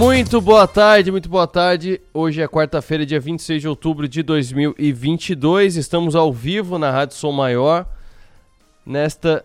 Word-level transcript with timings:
Muito 0.00 0.40
boa 0.40 0.66
tarde, 0.66 1.10
muito 1.10 1.28
boa 1.28 1.46
tarde. 1.46 2.00
Hoje 2.14 2.40
é 2.40 2.48
quarta-feira, 2.48 3.04
dia 3.04 3.20
26 3.20 3.60
de 3.60 3.68
outubro 3.68 4.08
de 4.08 4.22
2022. 4.22 5.76
Estamos 5.76 6.16
ao 6.16 6.32
vivo 6.32 6.78
na 6.78 6.90
Rádio 6.90 7.16
Som 7.16 7.32
Maior 7.32 7.84
nesta 8.84 9.44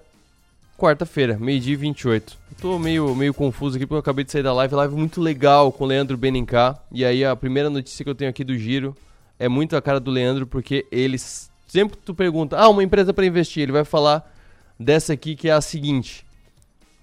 quarta-feira, 0.78 1.38
meio-dia 1.38 1.76
28. 1.76 2.38
Tô 2.62 2.80
meio, 2.80 3.14
meio 3.14 3.34
confuso 3.34 3.76
aqui 3.76 3.86
porque 3.86 3.96
eu 3.96 4.00
acabei 4.00 4.24
de 4.24 4.32
sair 4.32 4.44
da 4.44 4.54
live. 4.54 4.76
Live 4.76 4.96
muito 4.96 5.20
legal 5.20 5.74
com 5.74 5.84
o 5.84 5.88
Leandro 5.88 6.16
Benincá. 6.16 6.82
E 6.90 7.04
aí 7.04 7.26
a 7.26 7.36
primeira 7.36 7.70
notícia 7.70 8.06
que 8.06 8.10
eu 8.10 8.16
tenho 8.16 8.30
aqui 8.30 8.46
do 8.46 8.58
Giro 8.58 8.96
é 9.38 9.50
muito 9.50 9.76
a 9.76 9.82
cara 9.82 10.00
do 10.00 10.10
Leandro 10.10 10.48
porque 10.48 10.86
eles 10.90 11.52
sempre 11.68 11.98
tu 11.98 12.16
pergunta: 12.16 12.56
"Ah, 12.56 12.70
uma 12.70 12.82
empresa 12.82 13.14
para 13.14 13.26
investir". 13.26 13.64
Ele 13.64 13.74
vai 13.74 13.84
falar 13.84 14.26
dessa 14.80 15.12
aqui 15.12 15.36
que 15.36 15.50
é 15.50 15.52
a 15.52 15.60
seguinte: 15.60 16.26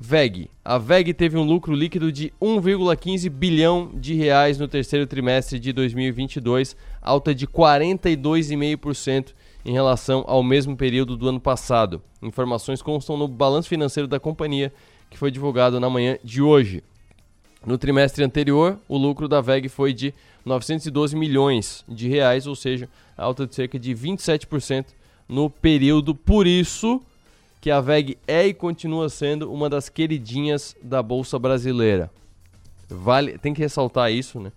VEG. 0.05 0.51
A 0.65 0.79
VEG 0.79 1.15
teve 1.15 1.39
um 1.39 1.45
lucro 1.45 1.73
líquido 1.73 2.11
de 2.11 2.33
1,15 2.43 3.31
bilhão 3.31 3.89
de 3.95 4.15
reais 4.15 4.59
no 4.59 4.67
terceiro 4.67 5.07
trimestre 5.07 5.61
de 5.61 5.73
2022, 5.73 6.77
alta 7.01 7.33
de 7.33 7.47
42,5% 7.47 9.29
em 9.65 9.73
relação 9.73 10.25
ao 10.27 10.43
mesmo 10.43 10.77
período 10.77 11.17
do 11.17 11.29
ano 11.29 11.39
passado. 11.39 12.03
Informações 12.21 12.83
constam 12.83 13.17
no 13.17 13.29
balanço 13.29 13.69
financeiro 13.69 14.09
da 14.09 14.19
companhia, 14.19 14.73
que 15.09 15.17
foi 15.17 15.31
divulgado 15.31 15.79
na 15.79 15.89
manhã 15.89 16.19
de 16.25 16.43
hoje. 16.43 16.83
No 17.65 17.79
trimestre 17.79 18.25
anterior, 18.25 18.81
o 18.89 18.99
lucro 18.99 19.29
da 19.29 19.41
VEG 19.41 19.69
foi 19.69 19.93
de 19.93 20.13
912 20.45 21.15
milhões 21.15 21.85
de 21.89 22.09
reais, 22.09 22.49
ou 22.49 22.57
seja, 22.57 22.89
alta 23.17 23.47
de 23.47 23.55
cerca 23.55 23.79
de 23.79 23.95
27% 23.95 24.87
no 25.29 25.49
período. 25.49 26.13
Por 26.13 26.49
isso, 26.49 27.01
que 27.63 27.71
a 27.71 27.81
VEG 27.81 28.19
é 28.27 28.45
e 28.45 28.53
continua 28.53 29.09
sendo 29.09 29.51
uma 29.53 29.71
das 29.71 29.89
queridinhas 29.89 30.75
da 30.83 31.01
Bolsa 31.01 31.39
Brasileira. 31.39 32.11
Vale, 32.91 33.39
tem 33.39 33.55
que 33.55 33.61
ressaltar 33.61 34.11
isso, 34.11 34.41
né? 34.41 34.51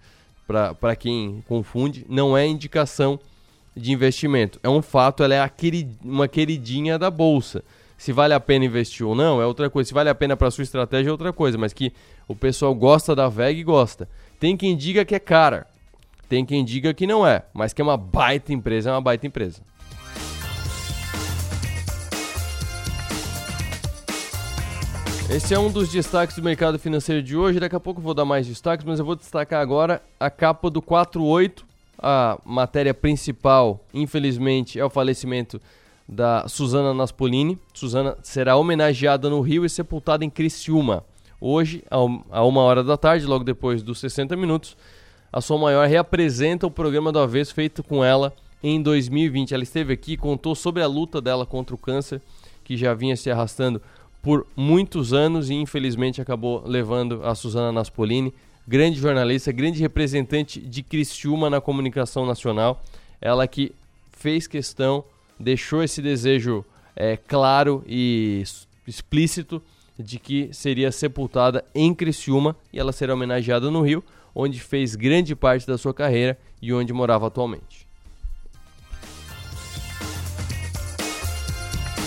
Para 0.47 0.95
quem 0.95 1.43
confunde, 1.47 2.03
não 2.09 2.35
é 2.35 2.47
indicação 2.47 3.19
de 3.77 3.91
investimento. 3.91 4.59
É 4.63 4.67
um 4.67 4.81
fato, 4.81 5.21
ela 5.21 5.35
é 5.35 5.47
querid, 5.47 5.87
uma 6.03 6.27
queridinha 6.27 6.97
da 6.97 7.11
Bolsa. 7.11 7.63
Se 7.95 8.11
vale 8.11 8.33
a 8.33 8.39
pena 8.39 8.65
investir 8.65 9.05
ou 9.05 9.13
não, 9.13 9.39
é 9.39 9.45
outra 9.45 9.69
coisa. 9.69 9.87
Se 9.87 9.93
vale 9.93 10.09
a 10.09 10.15
pena 10.15 10.35
para 10.35 10.49
sua 10.49 10.63
estratégia, 10.63 11.09
é 11.09 11.11
outra 11.11 11.31
coisa. 11.31 11.59
Mas 11.59 11.73
que 11.73 11.93
o 12.27 12.35
pessoal 12.35 12.73
gosta 12.73 13.15
da 13.15 13.29
VEG, 13.29 13.63
gosta. 13.63 14.09
Tem 14.39 14.57
quem 14.57 14.75
diga 14.75 15.05
que 15.05 15.13
é 15.13 15.19
cara. 15.19 15.67
Tem 16.27 16.43
quem 16.43 16.65
diga 16.65 16.91
que 16.91 17.05
não 17.05 17.25
é. 17.25 17.43
Mas 17.53 17.71
que 17.71 17.81
é 17.81 17.83
uma 17.83 17.97
baita 17.97 18.51
empresa, 18.51 18.89
é 18.89 18.93
uma 18.93 19.01
baita 19.01 19.27
empresa. 19.27 19.61
Esse 25.27 25.55
é 25.55 25.59
um 25.59 25.71
dos 25.71 25.89
destaques 25.89 26.35
do 26.35 26.43
mercado 26.43 26.77
financeiro 26.77 27.21
de 27.21 27.35
hoje. 27.35 27.59
Daqui 27.59 27.75
a 27.75 27.79
pouco 27.79 27.99
eu 27.99 28.03
vou 28.03 28.13
dar 28.13 28.25
mais 28.25 28.45
destaques, 28.45 28.85
mas 28.85 28.99
eu 28.99 29.05
vou 29.05 29.15
destacar 29.15 29.59
agora 29.59 30.01
a 30.19 30.29
capa 30.29 30.69
do 30.69 30.81
48. 30.81 31.65
A 31.97 32.39
matéria 32.45 32.93
principal, 32.93 33.83
infelizmente, 33.93 34.79
é 34.79 34.85
o 34.85 34.89
falecimento 34.89 35.59
da 36.07 36.47
Suzana 36.47 36.93
Naspolini. 36.93 37.57
Suzana 37.73 38.15
será 38.21 38.55
homenageada 38.55 39.27
no 39.29 39.41
Rio 39.41 39.65
e 39.65 39.69
sepultada 39.69 40.23
em 40.23 40.29
Criciúma. 40.29 41.03
Hoje, 41.41 41.83
a 41.89 42.43
uma 42.43 42.61
hora 42.61 42.83
da 42.83 42.95
tarde, 42.95 43.25
logo 43.25 43.43
depois 43.43 43.81
dos 43.81 43.99
60 43.99 44.35
minutos, 44.35 44.77
a 45.33 45.41
Som 45.41 45.57
Maior 45.57 45.87
reapresenta 45.87 46.67
o 46.67 46.71
programa 46.71 47.11
do 47.11 47.19
Avesso 47.19 47.53
feito 47.53 47.83
com 47.83 48.05
ela 48.05 48.31
em 48.61 48.81
2020. 48.81 49.53
Ela 49.53 49.63
esteve 49.63 49.91
aqui 49.91 50.13
e 50.13 50.17
contou 50.17 50.53
sobre 50.53 50.83
a 50.83 50.87
luta 50.87 51.19
dela 51.19 51.45
contra 51.45 51.73
o 51.73 51.79
câncer, 51.79 52.21
que 52.63 52.77
já 52.77 52.93
vinha 52.93 53.17
se 53.17 53.29
arrastando 53.31 53.81
por 54.25 54.47
muitos 54.55 55.13
anos 55.13 55.51
e 55.51 55.53
infelizmente 55.53 56.19
acabou 56.19 56.63
levando 56.65 57.21
a 57.23 57.35
Suzana 57.35 57.71
Naspolini, 57.71 58.33
grande 58.67 58.99
jornalista, 58.99 59.51
grande 59.51 59.79
representante 59.79 60.59
de 60.59 60.81
Criciúma 60.81 61.47
na 61.47 61.61
comunicação 61.61 62.25
nacional. 62.25 62.81
Ela 63.21 63.47
que 63.47 63.71
fez 64.09 64.47
questão, 64.47 65.03
deixou 65.39 65.83
esse 65.83 66.01
desejo 66.01 66.65
é, 66.95 67.15
claro 67.15 67.83
e 67.85 68.41
explícito 68.87 69.61
de 69.95 70.17
que 70.17 70.49
seria 70.51 70.91
sepultada 70.91 71.63
em 71.75 71.93
Criciúma 71.93 72.55
e 72.73 72.79
ela 72.79 72.91
será 72.91 73.13
homenageada 73.13 73.69
no 73.69 73.83
Rio, 73.83 74.03
onde 74.33 74.59
fez 74.59 74.95
grande 74.95 75.35
parte 75.35 75.67
da 75.67 75.77
sua 75.77 75.93
carreira 75.93 76.35
e 76.59 76.73
onde 76.73 76.91
morava 76.91 77.27
atualmente. 77.27 77.84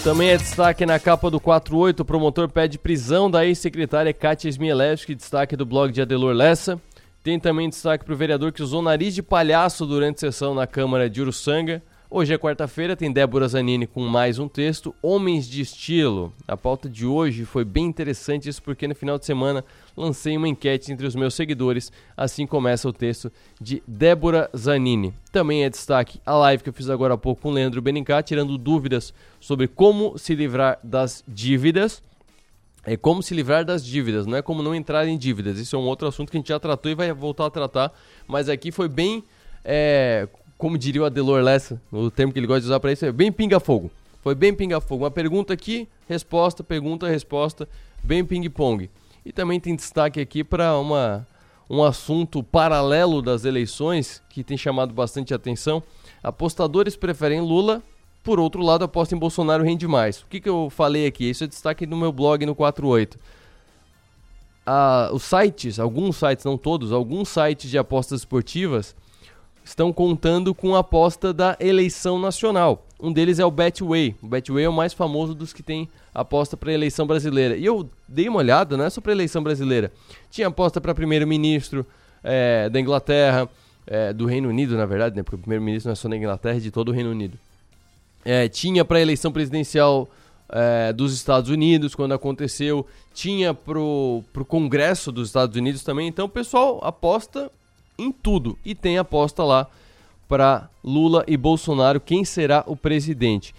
Também 0.04 0.30
é 0.30 0.36
destaque 0.36 0.86
na 0.86 0.98
capa 0.98 1.30
do 1.30 1.38
48, 1.38 2.00
o 2.00 2.04
promotor 2.04 2.48
pede 2.48 2.78
prisão 2.78 3.30
da 3.30 3.44
ex-secretária 3.44 4.12
Katia 4.14 4.48
Smielewski, 4.48 5.14
destaque 5.14 5.54
do 5.54 5.66
blog 5.66 5.92
de 5.92 6.00
Adelor 6.00 6.32
Lessa. 6.32 6.80
Tem 7.22 7.38
também 7.38 7.68
destaque 7.68 8.04
para 8.04 8.14
o 8.14 8.16
vereador 8.16 8.52
que 8.52 8.62
usou 8.62 8.80
nariz 8.80 9.14
de 9.14 9.22
palhaço 9.22 9.84
durante 9.84 10.20
sessão 10.20 10.54
na 10.54 10.66
Câmara 10.66 11.10
de 11.10 11.20
Uruçanga. 11.20 11.82
Hoje 12.10 12.32
é 12.32 12.38
quarta-feira, 12.38 12.96
tem 12.96 13.12
Débora 13.12 13.46
Zanini 13.48 13.86
com 13.86 14.00
mais 14.00 14.38
um 14.38 14.48
texto, 14.48 14.94
Homens 15.02 15.46
de 15.46 15.60
Estilo. 15.60 16.32
A 16.46 16.56
pauta 16.56 16.88
de 16.88 17.04
hoje 17.04 17.44
foi 17.44 17.64
bem 17.66 17.84
interessante, 17.84 18.48
isso 18.48 18.62
porque 18.62 18.88
no 18.88 18.94
final 18.94 19.18
de 19.18 19.26
semana 19.26 19.62
lancei 19.98 20.36
uma 20.36 20.48
enquete 20.48 20.92
entre 20.92 21.06
os 21.06 21.14
meus 21.14 21.34
seguidores, 21.34 21.92
assim 22.16 22.46
começa 22.46 22.88
o 22.88 22.92
texto 22.92 23.30
de 23.60 23.82
Débora 23.86 24.48
Zanini. 24.56 25.12
Também 25.32 25.64
é 25.64 25.70
destaque 25.70 26.20
a 26.24 26.34
live 26.36 26.62
que 26.62 26.68
eu 26.68 26.72
fiz 26.72 26.88
agora 26.88 27.14
há 27.14 27.18
pouco 27.18 27.42
com 27.42 27.48
o 27.50 27.52
Leandro 27.52 27.82
Benincá, 27.82 28.22
tirando 28.22 28.56
dúvidas 28.56 29.12
sobre 29.40 29.66
como 29.66 30.16
se 30.16 30.34
livrar 30.34 30.78
das 30.82 31.24
dívidas. 31.26 32.02
É 32.84 32.96
como 32.96 33.22
se 33.22 33.34
livrar 33.34 33.64
das 33.64 33.84
dívidas, 33.84 34.24
não 34.24 34.36
é 34.36 34.40
como 34.40 34.62
não 34.62 34.74
entrar 34.74 35.06
em 35.06 35.18
dívidas. 35.18 35.58
Isso 35.58 35.76
é 35.76 35.78
um 35.78 35.82
outro 35.82 36.08
assunto 36.08 36.30
que 36.30 36.36
a 36.36 36.40
gente 36.40 36.48
já 36.48 36.58
tratou 36.58 36.90
e 36.90 36.94
vai 36.94 37.12
voltar 37.12 37.46
a 37.46 37.50
tratar, 37.50 37.92
mas 38.26 38.48
aqui 38.48 38.70
foi 38.70 38.88
bem... 38.88 39.22
É, 39.64 40.26
como 40.56 40.76
diria 40.76 41.02
o 41.02 41.04
Adelor 41.04 41.40
Lessa, 41.40 41.80
o 41.92 42.10
termo 42.10 42.32
que 42.32 42.38
ele 42.38 42.46
gosta 42.46 42.62
de 42.62 42.66
usar 42.66 42.80
para 42.80 42.90
isso 42.90 43.06
é 43.06 43.12
bem 43.12 43.30
pinga-fogo. 43.30 43.90
Foi 44.22 44.34
bem 44.34 44.52
pinga-fogo. 44.52 45.04
Uma 45.04 45.10
pergunta 45.10 45.54
aqui, 45.54 45.86
resposta, 46.08 46.64
pergunta, 46.64 47.06
resposta, 47.08 47.68
bem 48.02 48.24
ping-pong. 48.24 48.90
E 49.24 49.32
também 49.32 49.58
tem 49.60 49.76
destaque 49.76 50.20
aqui 50.20 50.42
para 50.42 50.78
uma 50.78 51.26
um 51.70 51.82
assunto 51.84 52.42
paralelo 52.42 53.20
das 53.20 53.44
eleições 53.44 54.22
que 54.30 54.42
tem 54.42 54.56
chamado 54.56 54.94
bastante 54.94 55.34
atenção. 55.34 55.82
Apostadores 56.22 56.96
preferem 56.96 57.40
Lula, 57.40 57.82
por 58.24 58.40
outro 58.40 58.62
lado, 58.62 58.84
apostam 58.84 59.16
em 59.16 59.20
Bolsonaro 59.20 59.62
rende 59.62 59.86
mais. 59.86 60.22
O 60.22 60.26
que, 60.26 60.40
que 60.40 60.48
eu 60.48 60.70
falei 60.70 61.06
aqui? 61.06 61.28
Isso 61.28 61.44
é 61.44 61.46
destaque 61.46 61.86
no 61.86 61.96
meu 61.96 62.10
blog 62.10 62.44
no 62.46 62.54
48. 62.54 63.18
Ah, 64.66 65.10
os 65.12 65.22
sites, 65.22 65.78
alguns 65.78 66.16
sites, 66.16 66.44
não 66.44 66.56
todos, 66.56 66.92
alguns 66.92 67.28
sites 67.28 67.70
de 67.70 67.78
apostas 67.78 68.20
esportivas 68.20 68.94
estão 69.68 69.92
contando 69.92 70.54
com 70.54 70.74
a 70.74 70.78
aposta 70.78 71.32
da 71.32 71.56
eleição 71.60 72.18
nacional. 72.18 72.86
Um 73.00 73.12
deles 73.12 73.38
é 73.38 73.44
o 73.44 73.50
Betway. 73.50 74.16
O 74.22 74.26
Betway 74.26 74.64
é 74.64 74.68
o 74.68 74.72
mais 74.72 74.92
famoso 74.92 75.34
dos 75.34 75.52
que 75.52 75.62
tem 75.62 75.88
aposta 76.14 76.56
para 76.56 76.72
eleição 76.72 77.06
brasileira. 77.06 77.56
E 77.56 77.64
eu 77.64 77.88
dei 78.08 78.28
uma 78.28 78.38
olhada, 78.38 78.76
não 78.76 78.84
é 78.84 78.90
só 78.90 79.00
para 79.00 79.12
eleição 79.12 79.42
brasileira. 79.42 79.92
Tinha 80.30 80.48
aposta 80.48 80.80
para 80.80 80.94
primeiro-ministro 80.94 81.86
é, 82.24 82.68
da 82.68 82.80
Inglaterra, 82.80 83.48
é, 83.86 84.12
do 84.12 84.26
Reino 84.26 84.48
Unido, 84.48 84.76
na 84.76 84.86
verdade, 84.86 85.14
né? 85.14 85.22
Porque 85.22 85.36
o 85.36 85.38
primeiro-ministro 85.38 85.88
não 85.88 85.92
é 85.92 85.96
só 85.96 86.08
da 86.08 86.16
Inglaterra, 86.16 86.56
é 86.56 86.60
de 86.60 86.70
todo 86.70 86.88
o 86.88 86.92
Reino 86.92 87.10
Unido. 87.10 87.38
É, 88.24 88.48
tinha 88.48 88.84
para 88.84 89.00
eleição 89.00 89.30
presidencial 89.30 90.08
é, 90.48 90.92
dos 90.92 91.14
Estados 91.14 91.50
Unidos, 91.50 91.94
quando 91.94 92.14
aconteceu. 92.14 92.86
Tinha 93.12 93.52
para 93.52 93.78
o 93.78 94.24
Congresso 94.46 95.12
dos 95.12 95.28
Estados 95.28 95.56
Unidos 95.56 95.82
também. 95.82 96.08
Então 96.08 96.26
o 96.26 96.28
pessoal 96.28 96.80
aposta 96.82 97.50
em 97.98 98.12
tudo 98.12 98.56
e 98.64 98.74
tem 98.74 98.96
aposta 98.96 99.42
lá 99.42 99.66
para 100.28 100.70
Lula 100.84 101.24
e 101.26 101.36
Bolsonaro 101.36 102.00
quem 102.00 102.24
será 102.24 102.62
o 102.66 102.76
presidente. 102.76 103.54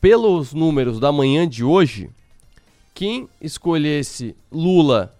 Pelos 0.00 0.52
números 0.52 0.98
da 0.98 1.10
manhã 1.10 1.48
de 1.48 1.64
hoje, 1.64 2.10
quem 2.94 3.28
escolhesse 3.40 4.36
Lula 4.50 5.14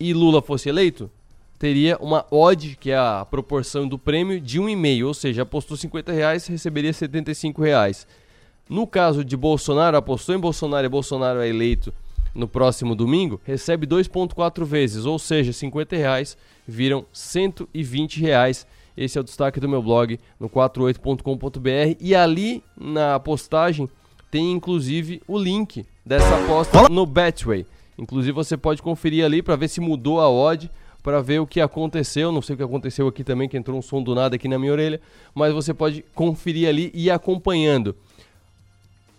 e 0.00 0.12
Lula 0.12 0.42
fosse 0.42 0.68
eleito, 0.68 1.10
teria 1.58 1.96
uma 2.00 2.26
odd, 2.30 2.76
que 2.80 2.90
é 2.90 2.96
a 2.96 3.24
proporção 3.24 3.86
do 3.86 3.98
prêmio, 3.98 4.40
de 4.40 4.60
1,5, 4.60 5.06
ou 5.06 5.14
seja, 5.14 5.42
apostou 5.42 5.76
50 5.76 6.10
reais, 6.10 6.46
receberia 6.46 6.92
75 6.92 7.62
reais. 7.62 8.06
No 8.68 8.86
caso 8.86 9.24
de 9.24 9.36
Bolsonaro, 9.36 9.96
apostou 9.96 10.34
em 10.34 10.38
Bolsonaro 10.38 10.86
e 10.86 10.88
Bolsonaro 10.88 11.40
é 11.40 11.48
eleito 11.48 11.92
no 12.34 12.48
próximo 12.48 12.94
domingo, 12.94 13.40
recebe 13.44 13.86
2,4 13.86 14.64
vezes, 14.64 15.04
ou 15.04 15.18
seja, 15.18 15.52
50 15.52 15.96
reais 15.96 16.36
viram 16.66 17.04
120 17.12 18.20
reais. 18.20 18.66
Esse 18.96 19.18
é 19.18 19.20
o 19.20 19.24
destaque 19.24 19.60
do 19.60 19.68
meu 19.68 19.82
blog 19.82 20.18
no 20.38 20.48
48.com.br 20.48 21.96
e 22.00 22.14
ali 22.14 22.62
na 22.78 23.18
postagem 23.18 23.88
tem 24.30 24.52
inclusive 24.52 25.22
o 25.26 25.38
link 25.38 25.84
dessa 26.04 26.36
aposta 26.36 26.88
no 26.88 27.06
Betway. 27.06 27.66
Inclusive 27.98 28.32
você 28.32 28.56
pode 28.56 28.82
conferir 28.82 29.24
ali 29.24 29.42
para 29.42 29.56
ver 29.56 29.68
se 29.68 29.80
mudou 29.80 30.20
a 30.20 30.30
odd, 30.30 30.70
para 31.02 31.20
ver 31.20 31.40
o 31.40 31.46
que 31.46 31.60
aconteceu. 31.60 32.32
Não 32.32 32.40
sei 32.40 32.54
o 32.54 32.56
que 32.56 32.62
aconteceu 32.62 33.06
aqui 33.06 33.22
também, 33.24 33.48
que 33.48 33.56
entrou 33.56 33.78
um 33.78 33.82
som 33.82 34.02
do 34.02 34.14
nada 34.14 34.36
aqui 34.36 34.48
na 34.48 34.58
minha 34.58 34.72
orelha, 34.72 35.00
mas 35.34 35.52
você 35.52 35.74
pode 35.74 36.04
conferir 36.14 36.68
ali 36.68 36.90
e 36.94 37.06
ir 37.06 37.10
acompanhando. 37.10 37.94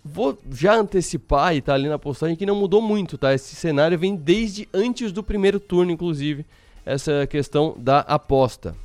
Vou 0.04 0.38
já 0.50 0.76
antecipar 0.76 1.56
e 1.56 1.62
tá 1.62 1.72
ali 1.72 1.88
na 1.88 1.98
postagem 1.98 2.36
que 2.36 2.44
não 2.44 2.54
mudou 2.54 2.82
muito, 2.82 3.16
tá? 3.16 3.32
Esse 3.32 3.54
cenário 3.54 3.98
vem 3.98 4.14
desde 4.14 4.68
antes 4.72 5.10
do 5.10 5.22
primeiro 5.22 5.58
turno, 5.58 5.90
inclusive 5.90 6.44
essa 6.84 7.26
questão 7.26 7.74
da 7.78 8.00
aposta. 8.00 8.76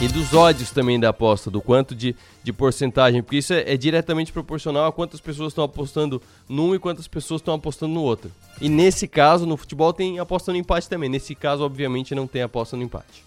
E 0.00 0.08
dos 0.08 0.32
odds 0.32 0.70
também 0.70 0.98
da 0.98 1.10
aposta, 1.10 1.50
do 1.50 1.60
quanto 1.60 1.94
de, 1.94 2.16
de 2.42 2.52
porcentagem, 2.54 3.22
porque 3.22 3.36
isso 3.36 3.52
é, 3.52 3.74
é 3.74 3.76
diretamente 3.76 4.32
proporcional 4.32 4.86
a 4.86 4.92
quantas 4.92 5.20
pessoas 5.20 5.50
estão 5.50 5.64
apostando 5.64 6.22
num 6.48 6.74
e 6.74 6.78
quantas 6.78 7.06
pessoas 7.06 7.42
estão 7.42 7.52
apostando 7.52 7.92
no 7.92 8.02
outro. 8.02 8.30
E 8.60 8.68
nesse 8.68 9.06
caso, 9.06 9.44
no 9.44 9.58
futebol 9.58 9.92
tem 9.92 10.18
aposta 10.18 10.52
no 10.52 10.58
empate 10.58 10.88
também. 10.88 11.10
Nesse 11.10 11.34
caso, 11.34 11.64
obviamente, 11.64 12.14
não 12.14 12.26
tem 12.26 12.40
aposta 12.40 12.78
no 12.78 12.82
empate. 12.82 13.24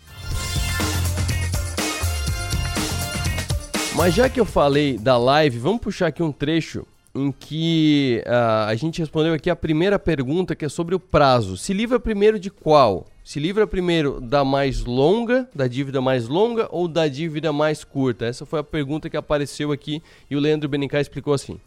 Mas 4.04 4.16
já 4.16 4.28
que 4.28 4.38
eu 4.38 4.44
falei 4.44 4.98
da 4.98 5.18
live, 5.18 5.58
vamos 5.60 5.80
puxar 5.80 6.08
aqui 6.08 6.22
um 6.22 6.30
trecho 6.30 6.86
em 7.16 7.32
que 7.32 8.22
uh, 8.26 8.68
a 8.68 8.76
gente 8.76 9.00
respondeu 9.00 9.34
aqui 9.34 9.50
a 9.50 9.56
primeira 9.56 9.98
pergunta, 9.98 10.58
que 10.58 10.66
é 10.66 10.68
sobre 10.68 10.94
o 10.94 11.00
prazo. 11.00 11.56
Se 11.56 11.72
livra 11.72 11.98
primeiro 11.98 12.38
de 12.38 12.52
qual? 12.52 13.08
Se 13.24 13.40
livra 13.40 13.66
primeiro 13.66 14.20
da 14.20 14.44
mais 14.44 14.84
longa, 14.84 15.48
da 15.56 15.68
dívida 15.70 16.02
mais 16.02 16.28
longa 16.28 16.68
ou 16.70 16.86
da 16.86 17.08
dívida 17.08 17.54
mais 17.54 17.86
curta? 17.86 18.26
Essa 18.26 18.46
foi 18.46 18.60
a 18.60 18.64
pergunta 18.64 19.10
que 19.10 19.16
apareceu 19.16 19.72
aqui 19.72 20.04
e 20.30 20.36
o 20.36 20.40
Leandro 20.42 20.68
Benicá 20.68 21.00
explicou 21.00 21.34
assim. 21.34 21.58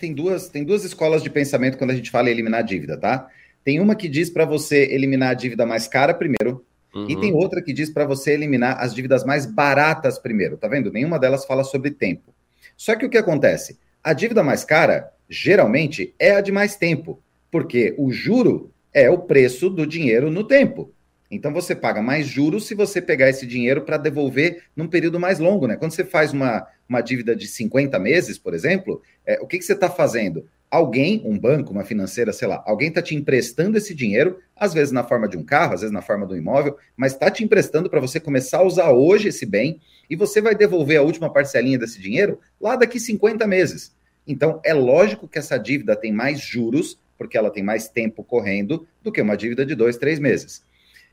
Tem 0.00 0.14
duas, 0.14 0.48
tem 0.48 0.64
duas 0.64 0.84
escolas 0.84 1.22
de 1.22 1.28
pensamento 1.28 1.76
quando 1.76 1.90
a 1.90 1.94
gente 1.94 2.10
fala 2.10 2.30
em 2.30 2.32
eliminar 2.32 2.64
dívida, 2.64 2.96
tá? 2.96 3.28
Tem 3.62 3.78
uma 3.78 3.94
que 3.94 4.08
diz 4.08 4.30
para 4.30 4.46
você 4.46 4.84
eliminar 4.90 5.32
a 5.32 5.34
dívida 5.34 5.66
mais 5.66 5.86
cara 5.86 6.14
primeiro, 6.14 6.64
Uhum. 6.94 7.08
E 7.08 7.16
tem 7.18 7.32
outra 7.32 7.62
que 7.62 7.72
diz 7.72 7.90
para 7.90 8.04
você 8.04 8.32
eliminar 8.32 8.76
as 8.78 8.94
dívidas 8.94 9.24
mais 9.24 9.46
baratas 9.46 10.18
primeiro, 10.18 10.56
tá 10.56 10.68
vendo? 10.68 10.92
Nenhuma 10.92 11.18
delas 11.18 11.44
fala 11.44 11.64
sobre 11.64 11.90
tempo. 11.90 12.34
Só 12.76 12.94
que 12.96 13.06
o 13.06 13.10
que 13.10 13.18
acontece? 13.18 13.78
A 14.02 14.12
dívida 14.12 14.42
mais 14.42 14.64
cara, 14.64 15.10
geralmente, 15.28 16.14
é 16.18 16.32
a 16.32 16.40
de 16.40 16.52
mais 16.52 16.76
tempo, 16.76 17.22
porque 17.50 17.94
o 17.96 18.10
juro 18.10 18.70
é 18.92 19.10
o 19.10 19.18
preço 19.18 19.70
do 19.70 19.86
dinheiro 19.86 20.30
no 20.30 20.44
tempo. 20.44 20.92
Então 21.30 21.50
você 21.50 21.74
paga 21.74 22.02
mais 22.02 22.26
juros 22.26 22.66
se 22.66 22.74
você 22.74 23.00
pegar 23.00 23.30
esse 23.30 23.46
dinheiro 23.46 23.82
para 23.82 23.96
devolver 23.96 24.64
num 24.76 24.86
período 24.86 25.18
mais 25.18 25.38
longo, 25.38 25.66
né? 25.66 25.76
Quando 25.76 25.92
você 25.92 26.04
faz 26.04 26.30
uma, 26.30 26.66
uma 26.86 27.00
dívida 27.00 27.34
de 27.34 27.46
50 27.46 27.98
meses, 27.98 28.36
por 28.36 28.52
exemplo, 28.52 29.00
é, 29.24 29.40
o 29.40 29.46
que, 29.46 29.58
que 29.58 29.64
você 29.64 29.72
está 29.72 29.88
fazendo? 29.88 30.46
Alguém, 30.72 31.20
um 31.26 31.38
banco, 31.38 31.70
uma 31.70 31.84
financeira, 31.84 32.32
sei 32.32 32.48
lá, 32.48 32.64
alguém 32.66 32.88
está 32.88 33.02
te 33.02 33.14
emprestando 33.14 33.76
esse 33.76 33.94
dinheiro, 33.94 34.38
às 34.56 34.72
vezes 34.72 34.90
na 34.90 35.04
forma 35.04 35.28
de 35.28 35.36
um 35.36 35.44
carro, 35.44 35.74
às 35.74 35.82
vezes 35.82 35.92
na 35.92 36.00
forma 36.00 36.26
do 36.26 36.34
imóvel, 36.34 36.78
mas 36.96 37.12
está 37.12 37.30
te 37.30 37.44
emprestando 37.44 37.90
para 37.90 38.00
você 38.00 38.18
começar 38.18 38.58
a 38.58 38.62
usar 38.62 38.90
hoje 38.90 39.28
esse 39.28 39.44
bem 39.44 39.78
e 40.08 40.16
você 40.16 40.40
vai 40.40 40.54
devolver 40.54 40.98
a 40.98 41.02
última 41.02 41.30
parcelinha 41.30 41.78
desse 41.78 42.00
dinheiro 42.00 42.40
lá 42.58 42.74
daqui 42.74 42.98
50 42.98 43.46
meses. 43.46 43.94
Então, 44.26 44.62
é 44.64 44.72
lógico 44.72 45.28
que 45.28 45.38
essa 45.38 45.58
dívida 45.58 45.94
tem 45.94 46.10
mais 46.10 46.40
juros, 46.40 46.98
porque 47.18 47.36
ela 47.36 47.50
tem 47.50 47.62
mais 47.62 47.88
tempo 47.88 48.24
correndo, 48.24 48.86
do 49.02 49.12
que 49.12 49.20
uma 49.20 49.36
dívida 49.36 49.66
de 49.66 49.74
dois, 49.74 49.98
três 49.98 50.18
meses. 50.18 50.64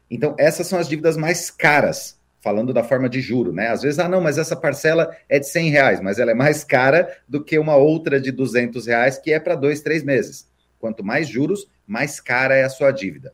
Então, 0.09 0.35
essas 0.39 0.67
são 0.67 0.79
as 0.79 0.87
dívidas 0.87 1.17
mais 1.17 1.51
caras 1.51 2.17
falando 2.41 2.73
da 2.73 2.83
forma 2.83 3.09
de 3.09 3.21
juro, 3.21 3.51
né? 3.51 3.67
Às 3.67 3.81
vezes, 3.81 3.99
ah, 3.99 4.07
não, 4.07 4.21
mas 4.21 4.37
essa 4.37 4.55
parcela 4.55 5.15
é 5.27 5.39
de 5.39 5.47
100 5.47 5.69
reais, 5.69 6.01
mas 6.01 6.19
ela 6.19 6.31
é 6.31 6.35
mais 6.35 6.63
cara 6.63 7.17
do 7.27 7.43
que 7.43 7.59
uma 7.59 7.75
outra 7.75 8.19
de 8.19 8.31
200 8.31 8.87
reais, 8.87 9.17
que 9.17 9.31
é 9.31 9.39
para 9.39 9.55
dois, 9.55 9.81
três 9.81 10.03
meses. 10.03 10.47
Quanto 10.79 11.03
mais 11.03 11.27
juros, 11.27 11.69
mais 11.85 12.19
cara 12.19 12.55
é 12.55 12.63
a 12.63 12.69
sua 12.69 12.91
dívida. 12.91 13.33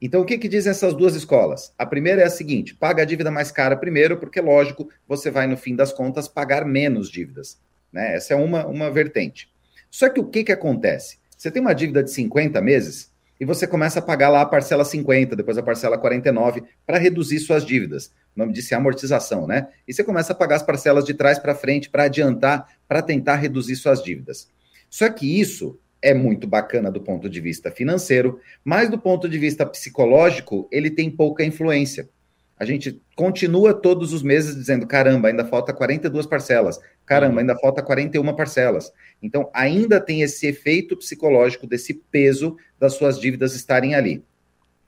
Então, 0.00 0.22
o 0.22 0.24
que, 0.24 0.38
que 0.38 0.48
dizem 0.48 0.70
essas 0.70 0.94
duas 0.94 1.14
escolas? 1.14 1.74
A 1.76 1.84
primeira 1.84 2.22
é 2.22 2.24
a 2.24 2.30
seguinte: 2.30 2.74
paga 2.74 3.02
a 3.02 3.06
dívida 3.06 3.30
mais 3.30 3.52
cara 3.52 3.76
primeiro, 3.76 4.16
porque, 4.16 4.40
lógico, 4.40 4.88
você 5.06 5.30
vai, 5.30 5.46
no 5.46 5.56
fim 5.56 5.76
das 5.76 5.92
contas, 5.92 6.26
pagar 6.26 6.64
menos 6.64 7.10
dívidas. 7.10 7.60
Né? 7.92 8.14
Essa 8.14 8.32
é 8.32 8.36
uma, 8.36 8.66
uma 8.66 8.90
vertente. 8.90 9.50
Só 9.90 10.08
que 10.08 10.20
o 10.20 10.26
que, 10.26 10.44
que 10.44 10.52
acontece? 10.52 11.18
Você 11.36 11.50
tem 11.50 11.60
uma 11.60 11.74
dívida 11.74 12.02
de 12.02 12.10
50 12.10 12.60
meses 12.62 13.09
e 13.40 13.44
você 13.46 13.66
começa 13.66 14.00
a 14.00 14.02
pagar 14.02 14.28
lá 14.28 14.42
a 14.42 14.46
parcela 14.46 14.84
50, 14.84 15.34
depois 15.34 15.56
a 15.56 15.62
parcela 15.62 15.96
49, 15.96 16.62
para 16.86 16.98
reduzir 16.98 17.40
suas 17.40 17.64
dívidas. 17.64 18.12
O 18.36 18.38
nome 18.38 18.52
disso 18.52 18.74
é 18.74 18.76
amortização, 18.76 19.46
né? 19.46 19.68
E 19.88 19.94
você 19.94 20.04
começa 20.04 20.34
a 20.34 20.36
pagar 20.36 20.56
as 20.56 20.62
parcelas 20.62 21.06
de 21.06 21.14
trás 21.14 21.38
para 21.38 21.54
frente 21.54 21.88
para 21.88 22.04
adiantar, 22.04 22.68
para 22.86 23.00
tentar 23.00 23.36
reduzir 23.36 23.76
suas 23.76 24.02
dívidas. 24.02 24.50
Só 24.90 25.08
que 25.08 25.40
isso 25.40 25.80
é 26.02 26.12
muito 26.12 26.46
bacana 26.46 26.90
do 26.90 27.00
ponto 27.00 27.30
de 27.30 27.40
vista 27.40 27.70
financeiro, 27.70 28.38
mas 28.62 28.90
do 28.90 28.98
ponto 28.98 29.26
de 29.26 29.38
vista 29.38 29.64
psicológico, 29.64 30.68
ele 30.70 30.90
tem 30.90 31.10
pouca 31.10 31.42
influência. 31.42 32.10
A 32.60 32.64
gente 32.66 33.02
continua 33.16 33.72
todos 33.72 34.12
os 34.12 34.22
meses 34.22 34.54
dizendo: 34.54 34.86
caramba, 34.86 35.28
ainda 35.28 35.46
falta 35.46 35.72
42 35.72 36.26
parcelas, 36.26 36.78
caramba, 37.06 37.34
uhum. 37.34 37.38
ainda 37.40 37.56
falta 37.56 37.82
41 37.82 38.36
parcelas. 38.36 38.92
Então, 39.22 39.50
ainda 39.52 39.98
tem 39.98 40.20
esse 40.20 40.46
efeito 40.46 40.96
psicológico 40.96 41.66
desse 41.66 41.94
peso 41.94 42.56
das 42.78 42.92
suas 42.92 43.18
dívidas 43.18 43.54
estarem 43.54 43.94
ali. 43.94 44.22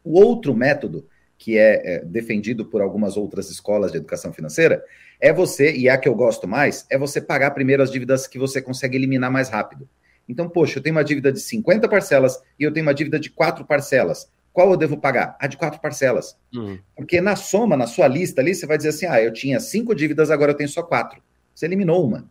O 0.04 0.20
outro 0.20 0.54
método 0.54 1.06
que 1.42 1.58
é, 1.58 1.96
é, 1.96 2.04
defendido 2.04 2.64
por 2.64 2.80
algumas 2.80 3.16
outras 3.16 3.50
escolas 3.50 3.90
de 3.90 3.96
educação 3.96 4.32
financeira, 4.32 4.84
é 5.20 5.32
você, 5.32 5.72
e 5.72 5.88
é 5.88 5.90
a 5.90 5.98
que 5.98 6.08
eu 6.08 6.14
gosto 6.14 6.46
mais, 6.46 6.86
é 6.88 6.96
você 6.96 7.20
pagar 7.20 7.50
primeiro 7.50 7.82
as 7.82 7.90
dívidas 7.90 8.28
que 8.28 8.38
você 8.38 8.62
consegue 8.62 8.96
eliminar 8.96 9.28
mais 9.28 9.48
rápido. 9.48 9.88
Então, 10.28 10.48
poxa, 10.48 10.78
eu 10.78 10.82
tenho 10.84 10.94
uma 10.94 11.02
dívida 11.02 11.32
de 11.32 11.40
50 11.40 11.88
parcelas 11.88 12.40
e 12.56 12.62
eu 12.62 12.72
tenho 12.72 12.86
uma 12.86 12.94
dívida 12.94 13.19
de 13.19 13.28
quatro 13.28 13.64
parcelas. 13.64 14.30
Qual 14.52 14.70
eu 14.70 14.76
devo 14.76 14.99
pagar? 14.99 15.37
A 15.40 15.46
de 15.46 15.56
quatro 15.56 15.81
parcelas. 15.81 16.37
Uhum. 16.54 16.78
Porque 16.94 17.20
na 17.20 17.37
soma, 17.37 17.76
na 17.76 17.87
sua 17.87 18.06
lista 18.06 18.40
ali, 18.40 18.54
você 18.54 18.66
vai 18.66 18.76
dizer 18.76 18.90
assim: 18.90 19.06
ah, 19.06 19.22
eu 19.22 19.32
tinha 19.32 19.58
cinco 19.60 19.94
dívidas, 19.94 20.31
agora 20.31 20.52
eu 20.52 20.56
tenho 20.56 20.69
só 20.69 20.82
quatro. 20.82 21.22
Você 21.54 21.66
eliminou 21.66 22.06
uma 22.06 22.31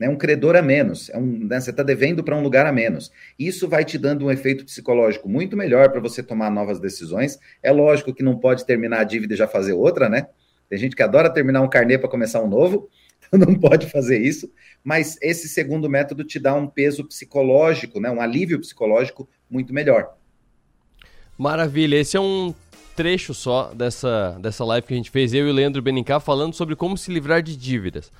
né, 0.00 0.08
um 0.08 0.16
credor 0.16 0.56
a 0.56 0.62
menos, 0.62 1.10
é 1.10 1.18
um, 1.18 1.44
né, 1.44 1.60
você 1.60 1.70
está 1.70 1.82
devendo 1.82 2.24
para 2.24 2.34
um 2.34 2.42
lugar 2.42 2.64
a 2.64 2.72
menos. 2.72 3.12
Isso 3.38 3.68
vai 3.68 3.84
te 3.84 3.98
dando 3.98 4.24
um 4.24 4.30
efeito 4.30 4.64
psicológico 4.64 5.28
muito 5.28 5.58
melhor 5.58 5.90
para 5.90 6.00
você 6.00 6.22
tomar 6.22 6.50
novas 6.50 6.80
decisões. 6.80 7.38
É 7.62 7.70
lógico 7.70 8.14
que 8.14 8.22
não 8.22 8.38
pode 8.38 8.64
terminar 8.64 9.00
a 9.00 9.04
dívida 9.04 9.34
e 9.34 9.36
já 9.36 9.46
fazer 9.46 9.74
outra, 9.74 10.08
né? 10.08 10.26
Tem 10.70 10.78
gente 10.78 10.96
que 10.96 11.02
adora 11.02 11.28
terminar 11.28 11.60
um 11.60 11.68
carnê 11.68 11.98
para 11.98 12.08
começar 12.08 12.42
um 12.42 12.48
novo, 12.48 12.88
então 13.30 13.46
não 13.46 13.54
pode 13.54 13.90
fazer 13.90 14.18
isso. 14.18 14.50
Mas 14.82 15.18
esse 15.20 15.46
segundo 15.50 15.90
método 15.90 16.24
te 16.24 16.38
dá 16.38 16.54
um 16.54 16.66
peso 16.66 17.04
psicológico, 17.04 18.00
né, 18.00 18.10
um 18.10 18.22
alívio 18.22 18.58
psicológico 18.58 19.28
muito 19.50 19.74
melhor. 19.74 20.16
Maravilha, 21.40 21.96
esse 21.96 22.18
é 22.18 22.20
um 22.20 22.54
trecho 22.94 23.32
só 23.32 23.72
dessa, 23.72 24.36
dessa 24.42 24.62
live 24.62 24.86
que 24.86 24.92
a 24.92 24.96
gente 24.98 25.10
fez, 25.10 25.32
eu 25.32 25.48
e 25.48 25.50
o 25.50 25.54
Leandro 25.54 25.80
Benincá, 25.80 26.20
falando 26.20 26.52
sobre 26.52 26.76
como 26.76 26.98
se 26.98 27.10
livrar 27.10 27.42
de 27.42 27.56
dívidas 27.56 28.12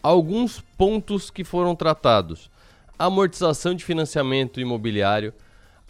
alguns 0.00 0.60
pontos 0.76 1.28
que 1.28 1.42
foram 1.42 1.74
tratados: 1.74 2.48
amortização 2.96 3.74
de 3.74 3.84
financiamento 3.84 4.60
imobiliário, 4.60 5.34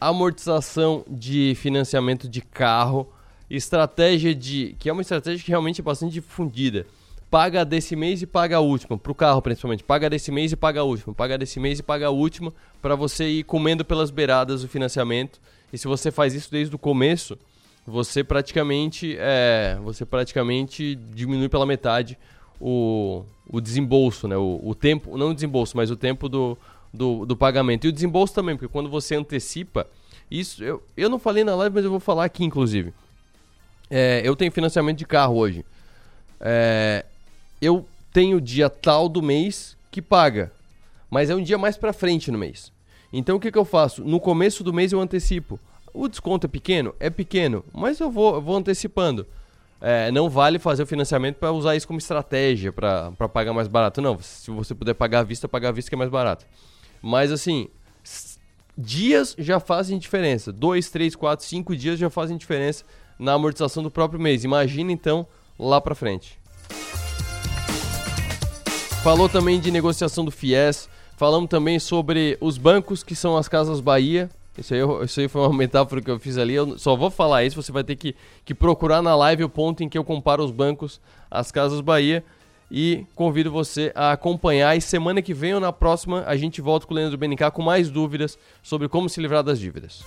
amortização 0.01 1.05
de 1.07 1.55
financiamento 1.57 2.27
de 2.27 2.41
carro, 2.41 3.07
estratégia 3.51 4.35
de. 4.35 4.75
que 4.79 4.89
é 4.89 4.93
uma 4.93 5.03
estratégia 5.03 5.45
que 5.45 5.51
realmente 5.51 5.83
é 5.83 5.85
bastante 5.85 6.15
difundida. 6.15 6.87
Paga 7.31 7.62
desse 7.67 7.95
mês 7.95 8.23
e 8.23 8.27
paga 8.27 8.57
a 8.57 8.61
última, 8.61 8.97
para 8.97 9.12
o 9.12 9.15
carro 9.15 9.43
principalmente. 9.43 9.85
Paga 9.85 10.09
desse 10.09 10.33
mês 10.33 10.53
e 10.53 10.57
paga 10.57 10.81
a 10.81 10.85
última. 10.85 11.12
Paga 11.12 11.37
desse 11.37 11.61
mês 11.61 11.79
e 11.79 11.83
paga 11.83 12.07
a 12.07 12.11
última, 12.11 12.55
para 12.81 12.95
você 12.95 13.29
ir 13.29 13.45
comendo 13.45 13.85
pelas 13.85 14.11
beiradas 14.11 14.65
o 14.65 14.69
financiamento. 14.69 15.39
E 15.73 15.79
se 15.79 15.87
você 15.87 16.11
faz 16.11 16.35
isso 16.35 16.51
desde 16.51 16.75
o 16.75 16.79
começo, 16.79 17.39
você 17.87 18.23
praticamente, 18.23 19.17
é, 19.19 19.79
você 19.83 20.05
praticamente 20.05 20.95
diminui 20.95 21.49
pela 21.49 21.67
metade 21.67 22.19
o, 22.61 23.25
o 23.49 23.61
desembolso, 23.61 24.29
né? 24.29 24.37
O, 24.37 24.61
o 24.63 24.75
tempo, 24.75 25.17
não 25.17 25.31
o 25.31 25.35
desembolso, 25.35 25.77
mas 25.77 25.91
o 25.91 25.97
tempo 25.97 26.29
do, 26.29 26.57
do, 26.93 27.25
do, 27.25 27.37
pagamento. 27.37 27.87
E 27.87 27.89
o 27.89 27.93
desembolso 27.93 28.35
também, 28.35 28.57
porque 28.57 28.71
quando 28.71 28.91
você 28.91 29.15
antecipa, 29.15 29.87
isso 30.31 30.63
eu, 30.63 30.83
eu 30.97 31.09
não 31.09 31.19
falei 31.19 31.45
na 31.45 31.55
live, 31.55 31.75
mas 31.75 31.85
eu 31.85 31.91
vou 31.91 32.01
falar 32.01 32.25
aqui, 32.25 32.45
inclusive. 32.45 32.93
É, 33.91 34.21
eu 34.25 34.37
tenho 34.37 34.53
financiamento 34.53 34.99
de 34.99 35.07
carro 35.07 35.37
hoje. 35.37 35.65
É, 36.41 37.05
eu 37.61 37.87
tenho 38.13 38.41
dia 38.41 38.69
tal 38.69 39.09
do 39.09 39.23
mês 39.23 39.77
que 39.91 40.03
paga, 40.03 40.53
mas 41.11 41.31
é 41.31 41.35
um 41.35 41.43
dia 41.43 41.57
mais 41.57 41.77
para 41.77 41.93
frente 41.93 42.31
no 42.31 42.39
mês. 42.39 42.71
Então 43.12 43.37
o 43.37 43.41
que, 43.41 43.50
que 43.50 43.59
eu 43.59 43.65
faço? 43.65 44.05
No 44.05 44.21
começo 44.21 44.62
do 44.62 44.73
mês 44.73 44.93
eu 44.93 45.00
antecipo. 45.00 45.59
O 45.93 46.09
desconto 46.09 46.47
é 46.47 46.49
pequeno? 46.49 46.95
É 47.00 47.11
pequeno, 47.11 47.65
mas 47.73 47.99
eu 47.99 48.11
vou, 48.11 48.37
eu 48.37 48.43
vou 48.43 48.57
antecipando 48.57 49.27
é, 49.81 50.11
não 50.11 50.29
vale 50.29 50.59
fazer 50.59 50.83
o 50.83 50.87
financiamento 50.87 51.37
para 51.37 51.53
usar 51.53 51.77
isso 51.77 51.87
como 51.87 51.99
estratégia 51.99 52.73
para 52.73 53.12
pagar 53.33 53.53
mais 53.53 53.69
barato. 53.69 54.00
Não, 54.00 54.19
se 54.21 54.50
você 54.50 54.75
puder 54.75 54.95
pagar 54.95 55.21
à 55.21 55.23
vista, 55.23 55.49
pagar 55.49 55.69
à 55.69 55.73
vista 55.73 55.88
que 55.88 55.95
é 55.95 55.99
mais 55.99 56.11
barato. 56.11 56.45
Mas 57.00 57.31
assim, 57.31 57.69
dias 58.77 59.37
já 59.38 59.61
fazem 59.61 59.99
diferença. 59.99 60.53
Dois, 60.53 60.91
três, 60.91 61.15
quatro, 61.15 61.47
cinco 61.47 61.77
dias 61.77 61.99
já 61.99 62.11
fazem 62.11 62.37
diferença 62.37 62.85
na 63.19 63.35
amortização 63.35 63.83
do 63.83 63.91
próprio 63.91 64.21
mês. 64.21 64.43
Imagina 64.43 64.91
então 64.91 65.27
lá 65.59 65.81
para 65.81 65.95
frente. 65.95 66.38
Falou 69.05 69.29
também 69.29 69.61
de 69.61 69.71
negociação 69.71 70.25
do 70.25 70.33
FIES. 70.33 70.88
Falamos 71.19 71.51
também 71.51 71.81
sobre 71.81 72.39
os 72.41 72.57
bancos 72.57 73.03
que 73.03 73.17
são 73.17 73.37
as 73.37 73.49
Casas 73.49 73.81
Bahia. 73.81 74.31
Isso 74.57 74.73
aí, 74.73 74.81
isso 75.05 75.19
aí 75.19 75.27
foi 75.27 75.41
uma 75.41 75.51
metáfora 75.59 76.01
que 76.01 76.09
eu 76.09 76.17
fiz 76.17 76.39
ali. 76.39 76.55
Eu 76.55 76.79
só 76.79 76.95
vou 76.95 77.11
falar 77.11 77.43
isso, 77.43 77.61
você 77.61 77.73
vai 77.73 77.83
ter 77.83 77.97
que, 77.97 78.15
que 78.45 78.55
procurar 78.55 79.03
na 79.03 79.17
live 79.17 79.43
o 79.43 79.49
ponto 79.49 79.83
em 79.83 79.89
que 79.89 79.99
eu 79.99 80.05
comparo 80.05 80.45
os 80.45 80.53
bancos 80.53 81.01
às 81.29 81.51
Casas 81.51 81.81
Bahia. 81.81 82.23
E 82.71 83.05
convido 83.17 83.51
você 83.51 83.91
a 83.97 84.13
acompanhar. 84.13 84.77
E 84.77 84.81
semana 84.81 85.21
que 85.21 85.35
vem 85.35 85.55
ou 85.55 85.61
na 85.61 85.73
próxima 85.73 86.23
a 86.25 86.37
gente 86.37 86.61
volta 86.61 86.87
com 86.87 86.95
o 86.95 86.97
Leandro 86.97 87.19
BNK 87.19 87.51
com 87.51 87.63
mais 87.63 87.91
dúvidas 87.91 88.39
sobre 88.63 88.89
como 88.89 89.09
se 89.09 89.21
livrar 89.21 89.43
das 89.43 89.59
dívidas. 89.59 90.05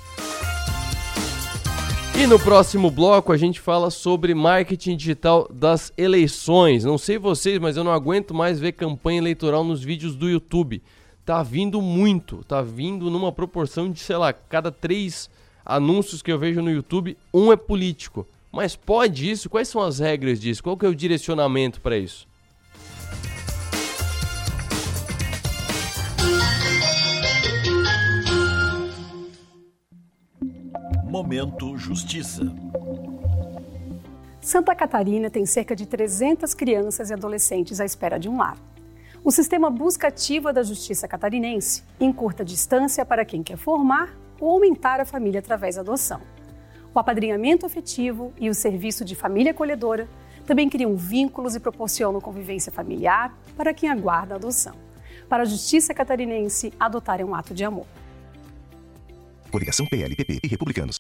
E 2.18 2.25
no 2.25 2.39
próximo 2.39 2.89
bloco 2.89 3.34
a 3.34 3.38
gente 3.38 3.60
fala 3.60 3.89
sobre 3.89 4.34
marketing 4.34 4.96
digital 4.96 5.46
das 5.51 5.91
eleições. 5.98 6.86
Não 6.86 6.98
sei 6.98 7.18
vocês, 7.18 7.60
mas 7.60 7.75
eu 7.75 7.84
não 7.84 7.91
aguento 7.91 8.34
mais 8.34 8.62
ver 8.62 8.72
campanha 8.72 9.18
eleitoral 9.18 9.65
nos 9.65 9.84
vídeos 9.84 10.15
do 10.15 10.30
YouTube. 10.30 10.82
Tá 11.25 11.44
vindo 11.44 11.82
muito, 11.82 12.44
tá 12.44 12.62
vindo 12.63 13.10
numa 13.12 13.32
proporção 13.32 13.92
de, 13.92 14.00
sei 14.00 14.18
lá, 14.18 14.34
cada 14.34 14.72
três 14.72 15.30
anúncios 15.63 16.22
que 16.22 16.32
eu 16.32 16.40
vejo 16.40 16.62
no 16.62 16.72
YouTube, 16.72 17.16
um 17.32 17.51
é 17.51 17.56
político. 17.56 18.28
Mas 18.51 18.75
pode 18.75 19.30
isso? 19.30 19.50
Quais 19.50 19.68
são 19.68 19.82
as 19.82 20.00
regras 20.00 20.40
disso? 20.40 20.63
Qual 20.63 20.75
que 20.75 20.86
é 20.86 20.90
o 20.90 20.96
direcionamento 20.96 21.80
para 21.80 21.98
isso? 21.98 22.28
Momento 31.06 31.78
Justiça. 31.78 32.44
Santa 34.42 34.74
Catarina 34.74 35.30
tem 35.30 35.46
cerca 35.46 35.75
de 35.75 35.86
300 35.86 36.56
crianças 36.56 37.12
e 37.12 37.13
adolescentes 37.13 37.80
à 37.80 37.86
espera 37.86 38.18
de 38.18 38.28
um 38.28 38.38
lar. 38.38 38.58
O 39.24 39.30
sistema 39.30 39.70
busca 39.70 40.08
ativa 40.08 40.51
da 40.51 40.63
Justiça 40.63 41.08
Catarinense 41.08 41.84
encurta 42.00 42.44
distância 42.44 43.06
para 43.06 43.24
quem 43.24 43.44
quer 43.44 43.56
formar 43.56 44.18
ou 44.40 44.50
aumentar 44.50 45.00
a 45.00 45.06
família 45.06 45.40
através 45.40 45.75
da 45.75 45.82
adoção. 45.82 46.22
O 46.92 46.98
apadrinhamento 46.98 47.63
afetivo 47.63 48.34
e 48.40 48.50
o 48.50 48.56
serviço 48.56 49.06
de 49.06 49.13
família 49.13 49.51
acolhedora 49.51 50.10
também 50.44 50.68
criam 50.68 50.98
vínculos 50.98 51.56
e 51.56 51.60
proporcionam 51.60 52.20
convivência 52.20 52.72
familiar 52.72 53.38
para 53.56 53.75
quem 53.75 53.92
aguarda 53.92 54.34
a 54.34 54.38
adoção. 54.38 54.74
Para 55.30 55.44
a 55.44 55.46
Justiça 55.46 55.94
Catarinense, 55.94 56.74
adotar 56.80 57.22
é 57.22 57.24
um 57.24 57.36
ato 57.36 57.54
de 57.54 57.63
amor. 57.63 57.86
Coligação 59.51 59.86
PLPP 59.86 60.40
e 60.44 60.48
Republicanos. 60.48 60.96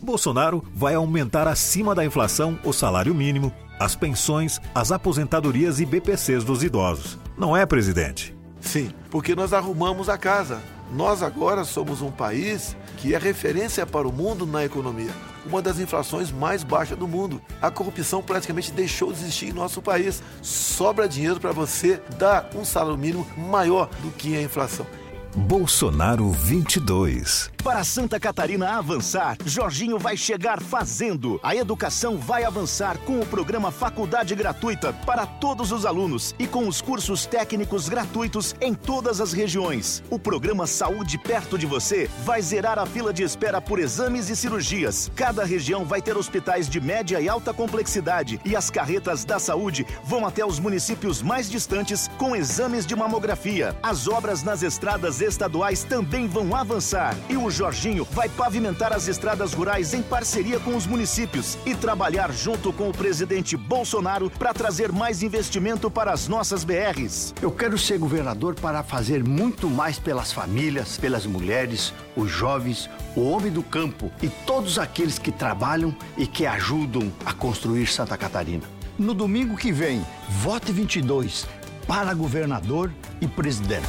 Bolsonaro 0.00 0.64
vai 0.74 0.94
aumentar 0.94 1.46
acima 1.46 1.94
da 1.94 2.06
inflação 2.06 2.58
o 2.64 2.72
salário 2.72 3.14
mínimo, 3.14 3.52
as 3.78 3.94
pensões, 3.94 4.58
as 4.74 4.90
aposentadorias 4.90 5.78
e 5.78 5.84
BPCs 5.84 6.42
dos 6.42 6.62
idosos. 6.62 7.18
Não 7.40 7.56
é, 7.56 7.64
presidente? 7.64 8.36
Sim, 8.60 8.92
porque 9.10 9.34
nós 9.34 9.54
arrumamos 9.54 10.10
a 10.10 10.18
casa. 10.18 10.60
Nós 10.92 11.22
agora 11.22 11.64
somos 11.64 12.02
um 12.02 12.10
país 12.10 12.76
que 12.98 13.14
é 13.14 13.18
referência 13.18 13.86
para 13.86 14.06
o 14.06 14.12
mundo 14.12 14.46
na 14.46 14.62
economia. 14.62 15.10
Uma 15.46 15.62
das 15.62 15.78
inflações 15.78 16.30
mais 16.30 16.62
baixas 16.62 16.98
do 16.98 17.08
mundo. 17.08 17.40
A 17.62 17.70
corrupção 17.70 18.22
praticamente 18.22 18.70
deixou 18.72 19.10
de 19.10 19.20
existir 19.20 19.48
em 19.48 19.52
nosso 19.54 19.80
país. 19.80 20.22
Sobra 20.42 21.08
dinheiro 21.08 21.40
para 21.40 21.50
você 21.50 21.98
dar 22.18 22.50
um 22.54 22.62
salário 22.62 22.98
mínimo 22.98 23.26
maior 23.38 23.88
do 24.02 24.10
que 24.10 24.36
a 24.36 24.42
inflação. 24.42 24.86
Bolsonaro 25.34 26.30
22. 26.30 27.50
Para 27.62 27.84
Santa 27.84 28.18
Catarina 28.18 28.78
avançar, 28.78 29.36
Jorginho 29.44 29.98
vai 29.98 30.16
chegar 30.16 30.62
fazendo. 30.62 31.38
A 31.42 31.54
educação 31.54 32.16
vai 32.16 32.42
avançar 32.42 32.96
com 32.98 33.20
o 33.20 33.26
programa 33.26 33.70
Faculdade 33.70 34.34
Gratuita 34.34 34.94
para 35.04 35.26
todos 35.26 35.70
os 35.70 35.84
alunos 35.84 36.34
e 36.38 36.46
com 36.46 36.66
os 36.66 36.80
cursos 36.80 37.26
técnicos 37.26 37.86
gratuitos 37.86 38.54
em 38.62 38.72
todas 38.72 39.20
as 39.20 39.34
regiões. 39.34 40.02
O 40.08 40.18
programa 40.18 40.66
Saúde 40.66 41.18
Perto 41.18 41.58
de 41.58 41.66
Você 41.66 42.08
vai 42.24 42.40
zerar 42.40 42.78
a 42.78 42.86
fila 42.86 43.12
de 43.12 43.22
espera 43.22 43.60
por 43.60 43.78
exames 43.78 44.30
e 44.30 44.36
cirurgias. 44.36 45.10
Cada 45.14 45.44
região 45.44 45.84
vai 45.84 46.00
ter 46.00 46.16
hospitais 46.16 46.66
de 46.66 46.80
média 46.80 47.20
e 47.20 47.28
alta 47.28 47.52
complexidade 47.52 48.40
e 48.42 48.56
as 48.56 48.70
carretas 48.70 49.22
da 49.22 49.38
saúde 49.38 49.86
vão 50.02 50.26
até 50.26 50.44
os 50.44 50.58
municípios 50.58 51.20
mais 51.20 51.50
distantes 51.50 52.08
com 52.16 52.34
exames 52.34 52.86
de 52.86 52.96
mamografia. 52.96 53.76
As 53.82 54.08
obras 54.08 54.42
nas 54.42 54.62
estradas 54.62 55.20
estaduais 55.20 55.84
também 55.84 56.26
vão 56.26 56.56
avançar 56.56 57.14
e 57.28 57.36
o 57.36 57.49
Jorginho 57.50 58.06
vai 58.12 58.28
pavimentar 58.28 58.92
as 58.92 59.08
estradas 59.08 59.52
rurais 59.52 59.94
em 59.94 60.02
parceria 60.02 60.58
com 60.60 60.76
os 60.76 60.86
municípios 60.86 61.58
e 61.66 61.74
trabalhar 61.74 62.32
junto 62.32 62.72
com 62.72 62.88
o 62.88 62.92
presidente 62.92 63.56
Bolsonaro 63.56 64.30
para 64.30 64.54
trazer 64.54 64.92
mais 64.92 65.22
investimento 65.22 65.90
para 65.90 66.12
as 66.12 66.28
nossas 66.28 66.64
BRs. 66.64 67.34
Eu 67.40 67.50
quero 67.50 67.76
ser 67.78 67.98
governador 67.98 68.54
para 68.54 68.82
fazer 68.82 69.24
muito 69.24 69.68
mais 69.68 69.98
pelas 69.98 70.32
famílias, 70.32 70.96
pelas 70.98 71.26
mulheres, 71.26 71.92
os 72.16 72.30
jovens, 72.30 72.88
o 73.16 73.28
homem 73.30 73.50
do 73.50 73.62
campo 73.62 74.10
e 74.22 74.28
todos 74.28 74.78
aqueles 74.78 75.18
que 75.18 75.32
trabalham 75.32 75.94
e 76.16 76.26
que 76.26 76.46
ajudam 76.46 77.12
a 77.24 77.32
construir 77.32 77.86
Santa 77.86 78.16
Catarina. 78.16 78.64
No 78.98 79.14
domingo 79.14 79.56
que 79.56 79.72
vem, 79.72 80.04
vote 80.28 80.72
22 80.72 81.46
para 81.86 82.12
governador 82.14 82.92
e 83.20 83.26
presidente. 83.26 83.88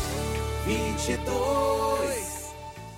22 0.66 1.71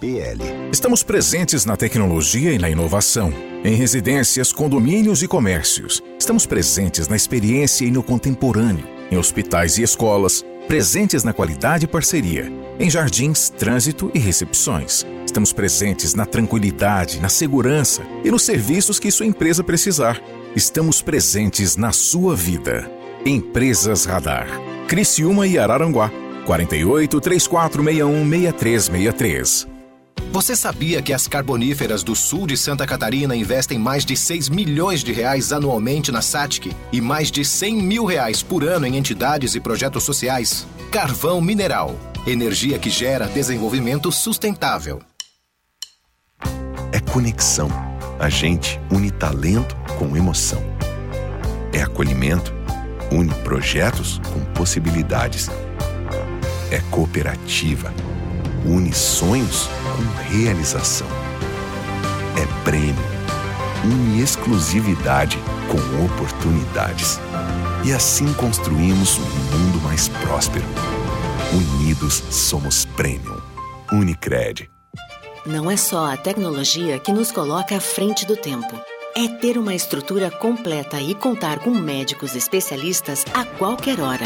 PL. 0.03 0.43
Estamos 0.69 1.01
presentes 1.01 1.63
na 1.63 1.77
tecnologia 1.77 2.51
e 2.51 2.60
na 2.60 2.69
inovação, 2.69 3.33
em 3.63 3.74
residências, 3.74 4.51
condomínios 4.51 5.24
e 5.24 5.29
comércios. 5.29 6.03
Estamos 6.19 6.45
presentes 6.45 7.07
na 7.07 7.15
experiência 7.15 7.86
e 7.86 7.91
no 7.91 8.03
contemporâneo, 8.03 8.86
em 9.10 9.17
hospitais 9.17 9.77
e 9.77 9.81
escolas, 9.81 10.43
presentes 10.67 11.24
na 11.24 11.31
qualidade 11.31 11.86
e 11.86 11.88
parceria, 11.88 12.51
em 12.77 12.89
jardins, 12.89 13.50
trânsito 13.50 14.12
e 14.13 14.19
recepções. 14.19 15.05
Estamos 15.25 15.53
presentes 15.53 16.13
na 16.13 16.25
tranquilidade, 16.25 17.22
na 17.22 17.29
segurança 17.29 18.01
e 18.25 18.29
nos 18.29 18.43
serviços 18.43 19.00
que 19.00 19.10
sua 19.10 19.25
empresa 19.25 19.63
precisar. 19.63 20.22
Estamos 20.53 21.01
presentes 21.01 21.77
na 21.77 21.93
sua 21.93 22.36
vida. 22.36 22.91
Empresas 23.25 24.03
Radar. 24.03 24.50
Criciúma 24.86 25.48
e 25.48 25.57
Araranguá. 25.57 26.12
48 26.45 27.22
3461 27.22 28.29
6363. 28.29 29.73
Você 30.33 30.55
sabia 30.55 30.99
que 30.99 31.13
as 31.13 31.27
carboníferas 31.27 32.01
do 32.01 32.15
sul 32.15 32.47
de 32.47 32.57
Santa 32.57 32.87
Catarina 32.87 33.35
investem 33.35 33.77
mais 33.77 34.03
de 34.03 34.17
6 34.17 34.49
milhões 34.49 35.03
de 35.03 35.13
reais 35.13 35.53
anualmente 35.53 36.11
na 36.11 36.23
SATIC 36.23 36.75
e 36.91 36.99
mais 36.99 37.29
de 37.29 37.45
100 37.45 37.75
mil 37.75 38.03
reais 38.03 38.41
por 38.41 38.63
ano 38.63 38.87
em 38.87 38.97
entidades 38.97 39.53
e 39.53 39.59
projetos 39.59 40.03
sociais? 40.03 40.65
Carvão 40.89 41.39
Mineral. 41.39 41.95
Energia 42.25 42.79
que 42.79 42.89
gera 42.89 43.27
desenvolvimento 43.27 44.11
sustentável. 44.11 45.03
É 46.91 46.99
conexão. 46.99 47.69
A 48.17 48.27
gente 48.27 48.81
une 48.91 49.11
talento 49.11 49.75
com 49.99 50.17
emoção. 50.17 50.63
É 51.71 51.83
acolhimento. 51.83 52.51
Une 53.11 53.31
projetos 53.43 54.19
com 54.33 54.43
possibilidades. 54.55 55.47
É 56.71 56.79
cooperativa. 56.89 57.93
Une 58.65 58.91
sonhos 58.93 59.69
com 59.82 59.82
realização. 60.29 61.07
É 62.35 62.63
prêmio. 62.63 62.95
Une 63.83 64.21
exclusividade 64.21 65.38
com 65.67 66.05
oportunidades. 66.05 67.19
E 67.85 67.91
assim 67.91 68.31
construímos 68.33 69.17
um 69.17 69.57
mundo 69.57 69.81
mais 69.83 70.07
próspero. 70.07 70.65
Unidos 71.53 72.23
somos 72.29 72.85
Premium. 72.85 73.41
Unicred. 73.91 74.69
Não 75.45 75.69
é 75.69 75.75
só 75.75 76.12
a 76.12 76.17
tecnologia 76.17 76.97
que 76.97 77.12
nos 77.12 77.31
coloca 77.31 77.75
à 77.75 77.79
frente 77.79 78.25
do 78.25 78.38
tempo. 78.38 78.79
É 79.15 79.27
ter 79.27 79.57
uma 79.57 79.75
estrutura 79.75 80.31
completa 80.31 81.00
e 81.00 81.13
contar 81.13 81.59
com 81.59 81.69
médicos 81.69 82.35
especialistas 82.35 83.25
a 83.33 83.45
qualquer 83.45 84.00
hora. 84.00 84.25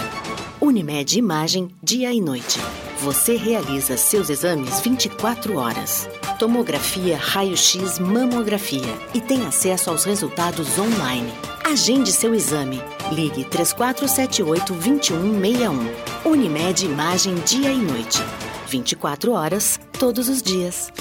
Unimed 0.61 1.17
Imagem, 1.17 1.69
dia 1.83 2.13
e 2.13 2.21
noite. 2.21 2.59
Você 3.01 3.35
realiza 3.35 3.95
seus 3.95 4.27
exames 4.27 4.79
24 4.79 5.55
horas. 5.57 6.09
Tomografia, 6.39 7.15
raio-x, 7.15 7.99
mamografia 7.99 8.97
e 9.13 9.21
tem 9.21 9.45
acesso 9.45 9.91
aos 9.91 10.03
resultados 10.03 10.79
online. 10.79 11.31
Agende 11.63 12.11
seu 12.11 12.33
exame. 12.33 12.81
Ligue 13.11 13.43
3478 13.43 14.73
2161. 14.73 16.29
Unimed 16.29 16.85
Imagem 16.85 17.35
dia 17.45 17.71
e 17.71 17.77
noite. 17.77 18.19
24 18.67 19.31
horas, 19.31 19.79
todos 19.99 20.27
os 20.27 20.41
dias. 20.41 20.91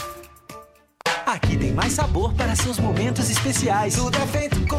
Aqui 1.24 1.56
tem 1.56 1.72
mais 1.72 1.94
sabor 1.94 2.32
para 2.34 2.54
seus 2.54 2.78
momentos 2.78 3.30
especiais. 3.30 3.96
Tudo 3.96 4.16
é 4.16 4.26
feito 4.26 4.64
com 4.68 4.75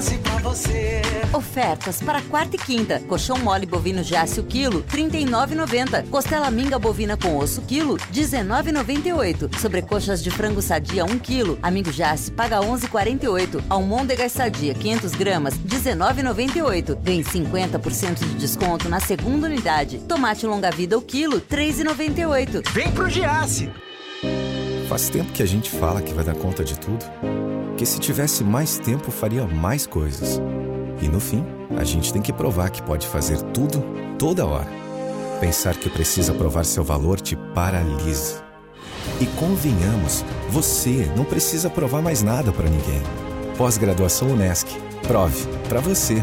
Giasse 0.00 0.16
pra 0.18 0.38
você. 0.38 1.02
Ofertas 1.30 2.00
para 2.00 2.22
quarta 2.22 2.56
e 2.56 2.58
quinta. 2.58 3.00
Colchão 3.00 3.36
mole 3.38 3.66
bovino 3.66 4.02
Giasse 4.02 4.40
o 4.40 4.44
quilo, 4.44 4.82
R$ 4.88 5.02
39,90. 5.02 6.08
Costela 6.08 6.50
minga 6.50 6.78
bovina 6.78 7.18
com 7.18 7.36
osso 7.36 7.60
quilo, 7.62 7.96
R$ 7.96 8.02
19,98. 8.10 9.58
Sobrecoxas 9.58 10.22
de 10.22 10.30
frango 10.30 10.62
sadia 10.62 11.04
1 11.04 11.18
quilo. 11.18 11.58
Amigo 11.62 11.92
Giasse 11.92 12.30
paga 12.30 12.60
R$ 12.60 12.66
11,48. 12.66 13.62
Almôndegas 13.68 14.32
sadia 14.32 14.72
500 14.72 15.12
gramas, 15.12 15.54
R$ 15.54 15.64
19,98. 15.68 16.94
Ganhe 17.02 17.22
50% 17.22 18.20
de 18.20 18.34
desconto 18.36 18.88
na 18.88 19.00
segunda 19.00 19.48
unidade. 19.48 19.98
Tomate 20.08 20.46
longa 20.46 20.70
vida 20.70 20.96
o 20.96 21.02
quilo, 21.02 21.36
R$ 21.36 21.56
3,98. 21.56 22.70
Vem 22.72 22.90
pro 22.92 23.10
Giasse! 23.10 23.70
Faz 24.88 25.10
tempo 25.10 25.30
que 25.32 25.42
a 25.42 25.46
gente 25.46 25.70
fala 25.70 26.00
que 26.00 26.14
vai 26.14 26.24
dar 26.24 26.34
conta 26.34 26.64
de 26.64 26.76
tudo, 26.78 27.04
que 27.80 27.86
se 27.86 27.98
tivesse 27.98 28.44
mais 28.44 28.78
tempo 28.78 29.10
faria 29.10 29.46
mais 29.46 29.86
coisas. 29.86 30.38
E 31.00 31.08
no 31.08 31.18
fim, 31.18 31.42
a 31.78 31.82
gente 31.82 32.12
tem 32.12 32.20
que 32.20 32.30
provar 32.30 32.68
que 32.68 32.82
pode 32.82 33.06
fazer 33.06 33.40
tudo, 33.54 33.82
toda 34.18 34.44
hora. 34.44 34.68
Pensar 35.40 35.74
que 35.74 35.88
precisa 35.88 36.34
provar 36.34 36.66
seu 36.66 36.84
valor 36.84 37.18
te 37.18 37.36
paralisa. 37.54 38.44
E 39.18 39.24
convenhamos, 39.24 40.22
você 40.50 41.10
não 41.16 41.24
precisa 41.24 41.70
provar 41.70 42.02
mais 42.02 42.22
nada 42.22 42.52
para 42.52 42.68
ninguém. 42.68 43.02
Pós-graduação 43.56 44.28
Unesc. 44.28 44.68
Prove 45.08 45.46
para 45.66 45.80
você. 45.80 46.22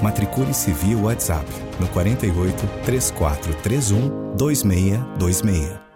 Matricule-se 0.00 0.72
via 0.72 0.96
WhatsApp 0.96 1.44
no 1.78 1.86
48 1.88 2.66
3431 2.86 4.34
2626. 4.38 5.87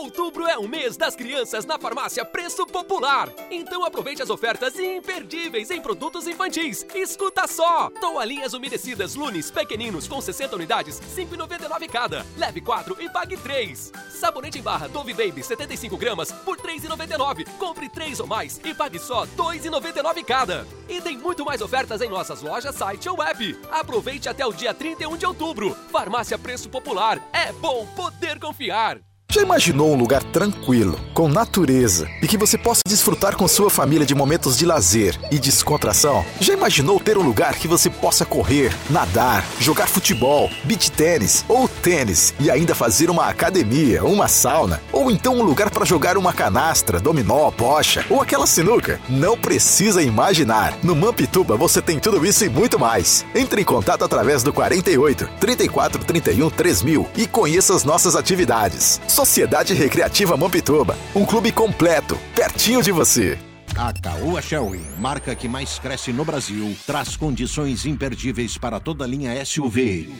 Outubro 0.00 0.46
é 0.46 0.56
o 0.56 0.66
mês 0.66 0.96
das 0.96 1.14
crianças 1.14 1.66
na 1.66 1.78
farmácia 1.78 2.24
Preço 2.24 2.66
Popular. 2.66 3.28
Então 3.50 3.84
aproveite 3.84 4.22
as 4.22 4.30
ofertas 4.30 4.78
imperdíveis 4.78 5.70
em 5.70 5.78
produtos 5.78 6.26
infantis. 6.26 6.86
Escuta 6.94 7.46
só! 7.46 7.90
Toalhinhas 8.00 8.54
umedecidas 8.54 9.14
Lunes 9.14 9.50
pequeninos 9.50 10.08
com 10.08 10.18
60 10.18 10.56
unidades, 10.56 10.98
5,99 11.14 11.86
cada. 11.90 12.26
Leve 12.38 12.62
4 12.62 12.96
e 12.98 13.10
pague 13.10 13.36
3. 13.36 13.92
Sabonete 14.08 14.58
em 14.58 14.62
barra 14.62 14.88
Dove 14.88 15.12
Baby 15.12 15.42
75 15.42 15.98
gramas 15.98 16.32
por 16.32 16.56
3,99. 16.56 17.46
Compre 17.58 17.90
3 17.90 18.20
ou 18.20 18.26
mais 18.26 18.58
e 18.64 18.72
pague 18.72 18.98
só 18.98 19.26
2,99 19.26 20.24
cada. 20.24 20.66
E 20.88 20.98
tem 21.02 21.18
muito 21.18 21.44
mais 21.44 21.60
ofertas 21.60 22.00
em 22.00 22.08
nossas 22.08 22.40
lojas, 22.40 22.74
site 22.74 23.06
ou 23.06 23.22
app. 23.22 23.54
Aproveite 23.70 24.30
até 24.30 24.46
o 24.46 24.52
dia 24.52 24.72
31 24.72 25.18
de 25.18 25.26
outubro. 25.26 25.76
Farmácia 25.92 26.38
Preço 26.38 26.70
Popular. 26.70 27.22
É 27.34 27.52
bom 27.52 27.86
poder 27.94 28.40
confiar. 28.40 28.98
Já 29.30 29.42
imaginou 29.42 29.92
um 29.92 29.96
lugar 29.96 30.24
tranquilo, 30.24 30.98
com 31.14 31.28
natureza 31.28 32.08
e 32.20 32.26
que 32.26 32.36
você 32.36 32.58
possa 32.58 32.80
desfrutar 32.84 33.36
com 33.36 33.46
sua 33.46 33.70
família 33.70 34.04
de 34.04 34.12
momentos 34.12 34.58
de 34.58 34.66
lazer 34.66 35.16
e 35.30 35.38
descontração? 35.38 36.24
Já 36.40 36.52
imaginou 36.52 36.98
ter 36.98 37.16
um 37.16 37.22
lugar 37.22 37.54
que 37.54 37.68
você 37.68 37.88
possa 37.88 38.24
correr, 38.24 38.74
nadar, 38.90 39.46
jogar 39.60 39.86
futebol, 39.86 40.50
beach 40.64 40.90
tênis 40.90 41.44
ou 41.48 41.68
tênis 41.68 42.34
e 42.40 42.50
ainda 42.50 42.74
fazer 42.74 43.08
uma 43.08 43.26
academia, 43.26 44.04
uma 44.04 44.26
sauna? 44.26 44.82
Ou 44.90 45.12
então 45.12 45.36
um 45.36 45.44
lugar 45.44 45.70
para 45.70 45.84
jogar 45.84 46.18
uma 46.18 46.32
canastra, 46.32 46.98
dominó, 46.98 47.52
bocha 47.52 48.04
ou 48.10 48.20
aquela 48.20 48.48
sinuca? 48.48 49.00
Não 49.08 49.38
precisa 49.38 50.02
imaginar. 50.02 50.76
No 50.82 50.96
Mampituba 50.96 51.56
você 51.56 51.80
tem 51.80 52.00
tudo 52.00 52.26
isso 52.26 52.44
e 52.44 52.48
muito 52.48 52.80
mais. 52.80 53.24
Entre 53.32 53.62
em 53.62 53.64
contato 53.64 54.04
através 54.04 54.42
do 54.42 54.52
48 54.52 55.30
34 55.38 56.04
31 56.04 56.50
3000 56.50 57.08
e 57.16 57.28
conheça 57.28 57.76
as 57.76 57.84
nossas 57.84 58.16
atividades. 58.16 59.00
Sociedade 59.20 59.74
Recreativa 59.74 60.34
Mampituba, 60.34 60.96
um 61.14 61.26
clube 61.26 61.52
completo, 61.52 62.18
pertinho 62.34 62.82
de 62.82 62.90
você. 62.90 63.38
A 63.76 63.92
Caoa 63.92 64.40
Shelby, 64.40 64.80
marca 64.96 65.34
que 65.34 65.46
mais 65.46 65.78
cresce 65.78 66.10
no 66.10 66.24
Brasil, 66.24 66.74
traz 66.86 67.18
condições 67.18 67.84
imperdíveis 67.84 68.56
para 68.56 68.80
toda 68.80 69.04
a 69.04 69.06
linha 69.06 69.44
SUV. 69.44 70.10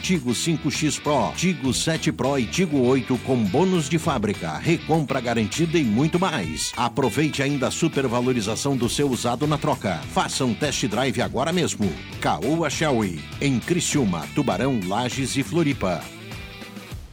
Tigo 0.00 0.30
5X 0.30 1.02
Pro, 1.02 1.32
Tigo 1.34 1.74
7 1.74 2.12
Pro 2.12 2.38
e 2.38 2.46
Tigo 2.46 2.78
8 2.78 3.18
com 3.26 3.42
bônus 3.42 3.88
de 3.88 3.98
fábrica, 3.98 4.56
recompra 4.56 5.20
garantida 5.20 5.76
e 5.76 5.82
muito 5.82 6.20
mais. 6.20 6.72
Aproveite 6.76 7.42
ainda 7.42 7.66
a 7.66 7.72
supervalorização 7.72 8.76
do 8.76 8.88
seu 8.88 9.10
usado 9.10 9.44
na 9.44 9.58
troca. 9.58 10.00
Faça 10.12 10.44
um 10.44 10.54
test 10.54 10.86
drive 10.86 11.20
agora 11.20 11.52
mesmo. 11.52 11.92
Caoa 12.20 12.70
Shelby, 12.70 13.20
em 13.40 13.58
Criciúma, 13.58 14.24
Tubarão, 14.36 14.78
Lages 14.86 15.36
e 15.36 15.42
Floripa. 15.42 16.00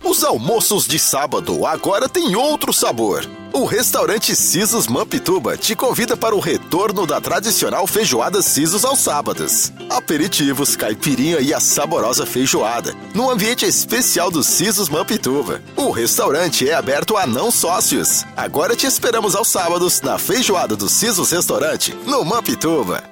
Os 0.03 0.23
almoços 0.23 0.87
de 0.87 0.97
sábado 0.97 1.65
agora 1.65 2.09
têm 2.09 2.35
outro 2.35 2.73
sabor. 2.73 3.23
O 3.53 3.65
restaurante 3.65 4.35
Sisos 4.35 4.87
Mampituba 4.87 5.55
te 5.55 5.75
convida 5.75 6.17
para 6.17 6.35
o 6.35 6.39
retorno 6.39 7.05
da 7.05 7.21
tradicional 7.21 7.85
feijoada 7.85 8.41
Sisos 8.41 8.83
aos 8.83 8.99
sábados. 8.99 9.71
Aperitivos, 9.89 10.75
caipirinha 10.75 11.39
e 11.39 11.53
a 11.53 11.59
saborosa 11.59 12.25
feijoada, 12.25 12.95
no 13.13 13.29
ambiente 13.29 13.63
especial 13.63 14.31
do 14.31 14.41
Sisos 14.41 14.89
Mampituba. 14.89 15.61
O 15.75 15.91
restaurante 15.91 16.67
é 16.67 16.73
aberto 16.73 17.15
a 17.15 17.27
não 17.27 17.51
sócios. 17.51 18.25
Agora 18.35 18.75
te 18.75 18.87
esperamos 18.87 19.35
aos 19.35 19.49
sábados 19.49 20.01
na 20.01 20.17
feijoada 20.17 20.75
do 20.75 20.89
Sisos 20.89 21.29
Restaurante, 21.29 21.93
no 22.07 22.25
Mampituba. 22.25 23.03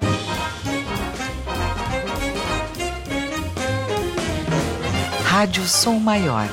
Rádio 5.23 5.67
Som 5.67 5.99
Maior. 5.99 6.49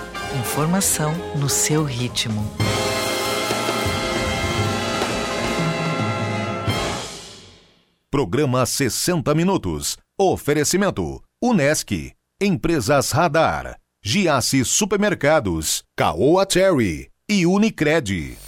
Informação 0.57 1.13
no 1.39 1.51
seu 1.51 1.85
ritmo. 1.85 2.51
Programa 8.11 8.65
60 8.65 9.35
Minutos. 9.35 9.99
Oferecimento: 10.19 11.23
Unesc, 11.43 12.15
Empresas 12.41 13.11
Radar, 13.11 13.79
Giasse 14.03 14.65
Supermercados, 14.65 15.85
Caoa 15.95 16.47
Cherry 16.51 17.11
e 17.29 17.45
Unicred. 17.45 18.39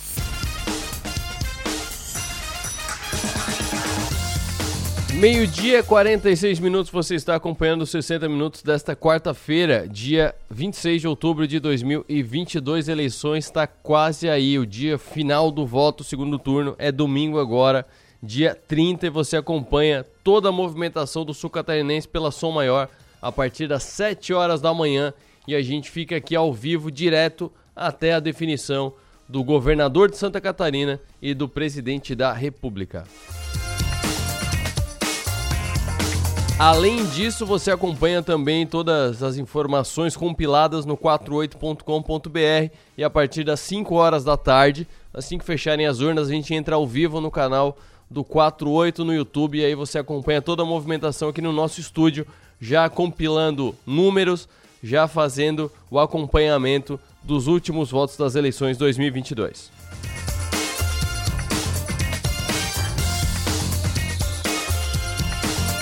Meio-dia, 5.19 5.83
46 5.83 6.61
minutos, 6.61 6.93
você 6.93 7.17
está 7.17 7.35
acompanhando 7.35 7.83
os 7.83 7.91
60 7.91 8.29
minutos 8.29 8.63
desta 8.63 8.95
quarta-feira, 8.95 9.89
dia 9.89 10.33
26 10.49 11.01
de 11.01 11.09
outubro 11.09 11.45
de 11.45 11.59
2022. 11.59 12.89
Eleições 12.89 13.47
está 13.47 13.67
quase 13.67 14.31
aí, 14.31 14.57
o 14.61 14.65
dia 14.65 14.97
final 14.97 15.51
do 15.51 15.67
voto, 15.67 16.05
segundo 16.05 16.39
turno, 16.39 16.77
é 16.79 16.93
domingo 16.93 17.41
agora, 17.41 17.85
dia 18.23 18.55
30, 18.55 19.09
e 19.09 19.11
você 19.11 19.37
acompanha 19.37 20.07
toda 20.23 20.51
a 20.51 20.53
movimentação 20.53 21.25
do 21.25 21.35
sul 21.35 21.51
catarinense 21.51 22.07
pela 22.07 22.31
Som 22.31 22.53
Maior 22.53 22.89
a 23.21 23.33
partir 23.33 23.67
das 23.67 23.83
7 23.83 24.33
horas 24.33 24.61
da 24.61 24.73
manhã 24.73 25.13
e 25.49 25.55
a 25.57 25.61
gente 25.61 25.91
fica 25.91 26.15
aqui 26.15 26.37
ao 26.37 26.55
vivo, 26.55 26.93
direto 26.93 27.51
até 27.75 28.13
a 28.13 28.21
definição 28.21 28.93
do 29.29 29.43
governador 29.43 30.09
de 30.09 30.17
Santa 30.17 30.41
Catarina 30.41 31.01
e 31.21 31.35
do 31.35 31.49
presidente 31.49 32.15
da 32.15 32.33
República. 32.33 33.05
Além 36.59 37.07
disso, 37.07 37.47
você 37.47 37.71
acompanha 37.71 38.21
também 38.21 38.67
todas 38.67 39.23
as 39.23 39.37
informações 39.37 40.17
compiladas 40.17 40.85
no 40.85 40.97
48.com.br 40.97 42.75
e 42.97 43.05
a 43.05 43.09
partir 43.09 43.45
das 43.45 43.61
5 43.61 43.95
horas 43.95 44.25
da 44.25 44.37
tarde, 44.37 44.85
assim 45.15 45.39
que 45.39 45.45
fecharem 45.45 45.87
as 45.87 46.01
urnas, 46.01 46.27
a 46.27 46.33
gente 46.33 46.53
entra 46.53 46.75
ao 46.75 46.85
vivo 46.85 47.21
no 47.21 47.31
canal 47.31 47.79
do 48.11 48.25
48 48.25 49.05
no 49.05 49.15
YouTube 49.15 49.57
e 49.57 49.65
aí 49.65 49.77
você 49.77 50.01
acompanha 50.01 50.43
toda 50.43 50.65
a 50.65 50.67
movimentação 50.67 51.29
aqui 51.29 51.41
no 51.41 51.53
nosso 51.53 51.81
estúdio, 51.81 52.27
já 52.61 52.89
compilando 52.89 53.73
números, 53.87 54.49
já 54.83 55.07
fazendo 55.07 55.71
o 55.89 56.01
acompanhamento 56.01 56.99
dos 57.23 57.47
últimos 57.47 57.93
votos 57.93 58.17
das 58.17 58.35
eleições 58.35 58.77
2022. 58.77 59.78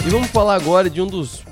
E 0.07 0.09
vamos 0.09 0.29
falar 0.29 0.55
agora 0.55 0.89
de 0.89 1.03
um 1.03 1.07
dos 1.09 1.45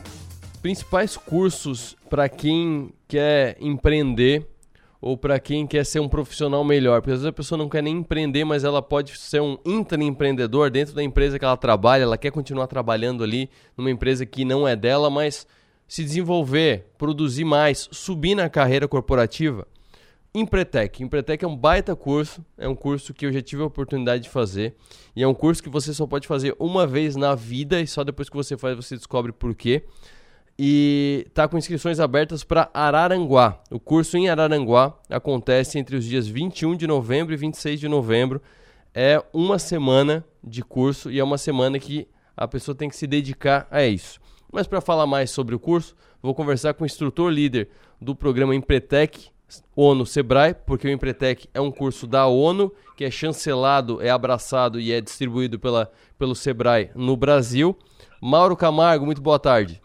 principais 0.62 1.16
cursos 1.16 1.96
para 2.08 2.28
quem 2.28 2.92
quer 3.08 3.56
empreender 3.60 4.46
ou 5.00 5.18
para 5.18 5.40
quem 5.40 5.66
quer 5.66 5.84
ser 5.84 5.98
um 5.98 6.08
profissional 6.08 6.62
melhor. 6.62 7.00
Porque 7.00 7.10
às 7.10 7.18
vezes 7.18 7.26
a 7.26 7.32
pessoa 7.32 7.58
não 7.58 7.68
quer 7.68 7.82
nem 7.82 7.96
empreender, 7.96 8.44
mas 8.44 8.62
ela 8.62 8.80
pode 8.80 9.18
ser 9.18 9.42
um 9.42 9.58
intraempreendedor 9.64 10.70
dentro 10.70 10.94
da 10.94 11.02
empresa 11.02 11.36
que 11.36 11.44
ela 11.44 11.56
trabalha, 11.56 12.04
ela 12.04 12.16
quer 12.16 12.30
continuar 12.30 12.68
trabalhando 12.68 13.24
ali 13.24 13.50
numa 13.76 13.90
empresa 13.90 14.24
que 14.24 14.44
não 14.44 14.68
é 14.68 14.76
dela, 14.76 15.10
mas 15.10 15.48
se 15.88 16.04
desenvolver, 16.04 16.92
produzir 16.96 17.44
mais, 17.44 17.88
subir 17.90 18.36
na 18.36 18.48
carreira 18.48 18.86
corporativa. 18.86 19.66
Empretec. 20.36 21.00
Empretec 21.00 21.44
é 21.44 21.46
um 21.46 21.56
baita 21.56 21.94
curso, 21.94 22.44
é 22.58 22.68
um 22.68 22.74
curso 22.74 23.14
que 23.14 23.24
eu 23.24 23.32
já 23.32 23.40
tive 23.40 23.62
a 23.62 23.66
oportunidade 23.66 24.24
de 24.24 24.28
fazer 24.28 24.74
e 25.14 25.22
é 25.22 25.28
um 25.28 25.32
curso 25.32 25.62
que 25.62 25.68
você 25.68 25.94
só 25.94 26.08
pode 26.08 26.26
fazer 26.26 26.56
uma 26.58 26.88
vez 26.88 27.14
na 27.14 27.36
vida 27.36 27.80
e 27.80 27.86
só 27.86 28.02
depois 28.02 28.28
que 28.28 28.34
você 28.34 28.56
faz 28.56 28.74
você 28.74 28.96
descobre 28.96 29.30
por 29.30 29.54
quê. 29.54 29.84
E 30.58 31.26
tá 31.32 31.46
com 31.46 31.56
inscrições 31.56 32.00
abertas 32.00 32.42
para 32.42 32.68
Araranguá. 32.74 33.60
O 33.70 33.78
curso 33.78 34.16
em 34.16 34.28
Araranguá 34.28 34.98
acontece 35.08 35.78
entre 35.78 35.94
os 35.94 36.04
dias 36.04 36.26
21 36.26 36.74
de 36.74 36.86
novembro 36.88 37.32
e 37.32 37.36
26 37.36 37.78
de 37.78 37.88
novembro. 37.88 38.42
É 38.92 39.22
uma 39.32 39.58
semana 39.58 40.24
de 40.42 40.62
curso 40.62 41.12
e 41.12 41.20
é 41.20 41.24
uma 41.24 41.38
semana 41.38 41.78
que 41.78 42.08
a 42.36 42.48
pessoa 42.48 42.74
tem 42.74 42.88
que 42.88 42.96
se 42.96 43.06
dedicar 43.06 43.68
a 43.70 43.84
isso. 43.84 44.20
Mas 44.52 44.66
para 44.66 44.80
falar 44.80 45.06
mais 45.06 45.30
sobre 45.30 45.54
o 45.54 45.60
curso, 45.60 45.94
vou 46.20 46.34
conversar 46.34 46.74
com 46.74 46.82
o 46.82 46.86
instrutor 46.86 47.30
líder 47.30 47.68
do 48.00 48.16
programa 48.16 48.54
Empretec, 48.54 49.32
ONU 49.76 50.06
Sebrae, 50.06 50.54
porque 50.54 50.86
o 50.86 50.90
Empretec 50.90 51.48
é 51.52 51.60
um 51.60 51.70
curso 51.70 52.06
da 52.06 52.26
ONU, 52.26 52.72
que 52.96 53.04
é 53.04 53.10
chancelado, 53.10 54.00
é 54.00 54.10
abraçado 54.10 54.80
e 54.80 54.92
é 54.92 55.00
distribuído 55.00 55.58
pela, 55.58 55.90
pelo 56.18 56.34
Sebrae 56.34 56.90
no 56.94 57.16
Brasil. 57.16 57.76
Mauro 58.20 58.56
Camargo, 58.56 59.04
muito 59.04 59.20
boa 59.20 59.38
tarde. 59.38 59.82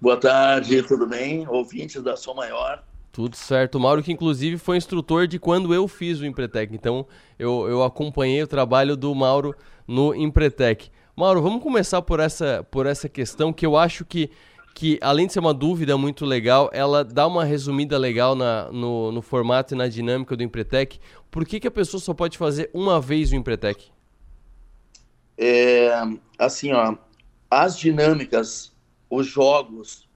Boa 0.00 0.16
tarde, 0.16 0.82
tudo 0.82 1.06
bem? 1.06 1.48
Ouvintes 1.48 2.02
da 2.02 2.16
Som 2.16 2.34
Maior. 2.34 2.82
Tudo 3.10 3.36
certo. 3.36 3.76
O 3.76 3.80
Mauro, 3.80 4.02
que 4.02 4.12
inclusive 4.12 4.58
foi 4.58 4.76
instrutor 4.76 5.26
de 5.28 5.38
quando 5.38 5.72
eu 5.72 5.86
fiz 5.86 6.18
o 6.20 6.26
Empretec. 6.26 6.74
Então, 6.74 7.06
eu, 7.38 7.68
eu 7.68 7.82
acompanhei 7.84 8.42
o 8.42 8.46
trabalho 8.46 8.96
do 8.96 9.14
Mauro 9.14 9.54
no 9.86 10.14
Empretec. 10.14 10.90
Mauro, 11.16 11.40
vamos 11.40 11.62
começar 11.62 12.02
por 12.02 12.18
essa, 12.18 12.66
por 12.70 12.86
essa 12.86 13.08
questão 13.08 13.52
que 13.52 13.64
eu 13.64 13.76
acho 13.76 14.04
que 14.04 14.30
que, 14.74 14.98
além 15.00 15.28
de 15.28 15.32
ser 15.32 15.38
uma 15.38 15.54
dúvida 15.54 15.96
muito 15.96 16.26
legal, 16.26 16.68
ela 16.72 17.04
dá 17.04 17.26
uma 17.28 17.44
resumida 17.44 17.96
legal 17.96 18.34
na, 18.34 18.70
no, 18.72 19.12
no 19.12 19.22
formato 19.22 19.72
e 19.72 19.76
na 19.76 19.86
dinâmica 19.86 20.36
do 20.36 20.42
Empretec. 20.42 20.98
Por 21.30 21.46
que, 21.46 21.60
que 21.60 21.68
a 21.68 21.70
pessoa 21.70 22.00
só 22.00 22.12
pode 22.12 22.36
fazer 22.36 22.70
uma 22.74 23.00
vez 23.00 23.30
o 23.30 23.36
Empretec? 23.36 23.92
É, 25.38 25.90
assim, 26.36 26.72
ó, 26.72 26.96
as 27.48 27.78
dinâmicas, 27.78 28.72
os 29.08 29.26
jogos 29.28 30.08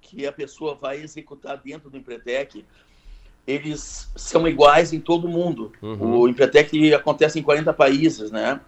que 0.00 0.26
a 0.26 0.32
pessoa 0.32 0.74
vai 0.74 1.00
executar 1.00 1.56
dentro 1.58 1.88
do 1.88 1.96
Empretec, 1.96 2.64
eles 3.46 4.10
são 4.16 4.48
iguais 4.48 4.92
em 4.92 5.00
todo 5.00 5.28
mundo. 5.28 5.72
Uhum. 5.80 6.18
O 6.18 6.28
Empretec 6.28 6.92
acontece 6.92 7.38
em 7.38 7.42
40 7.42 7.72
países, 7.72 8.32
né? 8.32 8.60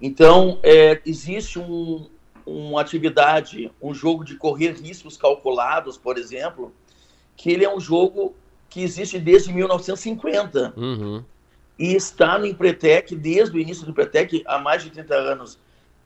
Então, 0.00 0.58
é, 0.64 1.00
existe 1.06 1.60
um, 1.60 2.08
uma 2.46 2.80
atividade, 2.80 3.70
um 3.80 3.94
jogo 3.94 4.24
de 4.24 4.36
correr 4.36 4.72
riscos 4.72 5.16
calculados, 5.16 5.96
por 5.96 6.18
exemplo, 6.18 6.72
que 7.36 7.50
ele 7.50 7.64
é 7.64 7.74
um 7.74 7.80
jogo 7.80 8.34
que 8.68 8.82
existe 8.82 9.18
desde 9.18 9.52
1950. 9.52 10.74
Uhum. 10.76 11.24
E 11.78 11.94
está 11.94 12.38
no 12.38 12.46
Empretec, 12.46 13.14
desde 13.16 13.56
o 13.56 13.60
início 13.60 13.84
do 13.84 13.90
Empretec, 13.90 14.42
há 14.46 14.58
mais 14.58 14.82
de 14.82 14.90
30 14.90 15.14
anos. 15.14 15.58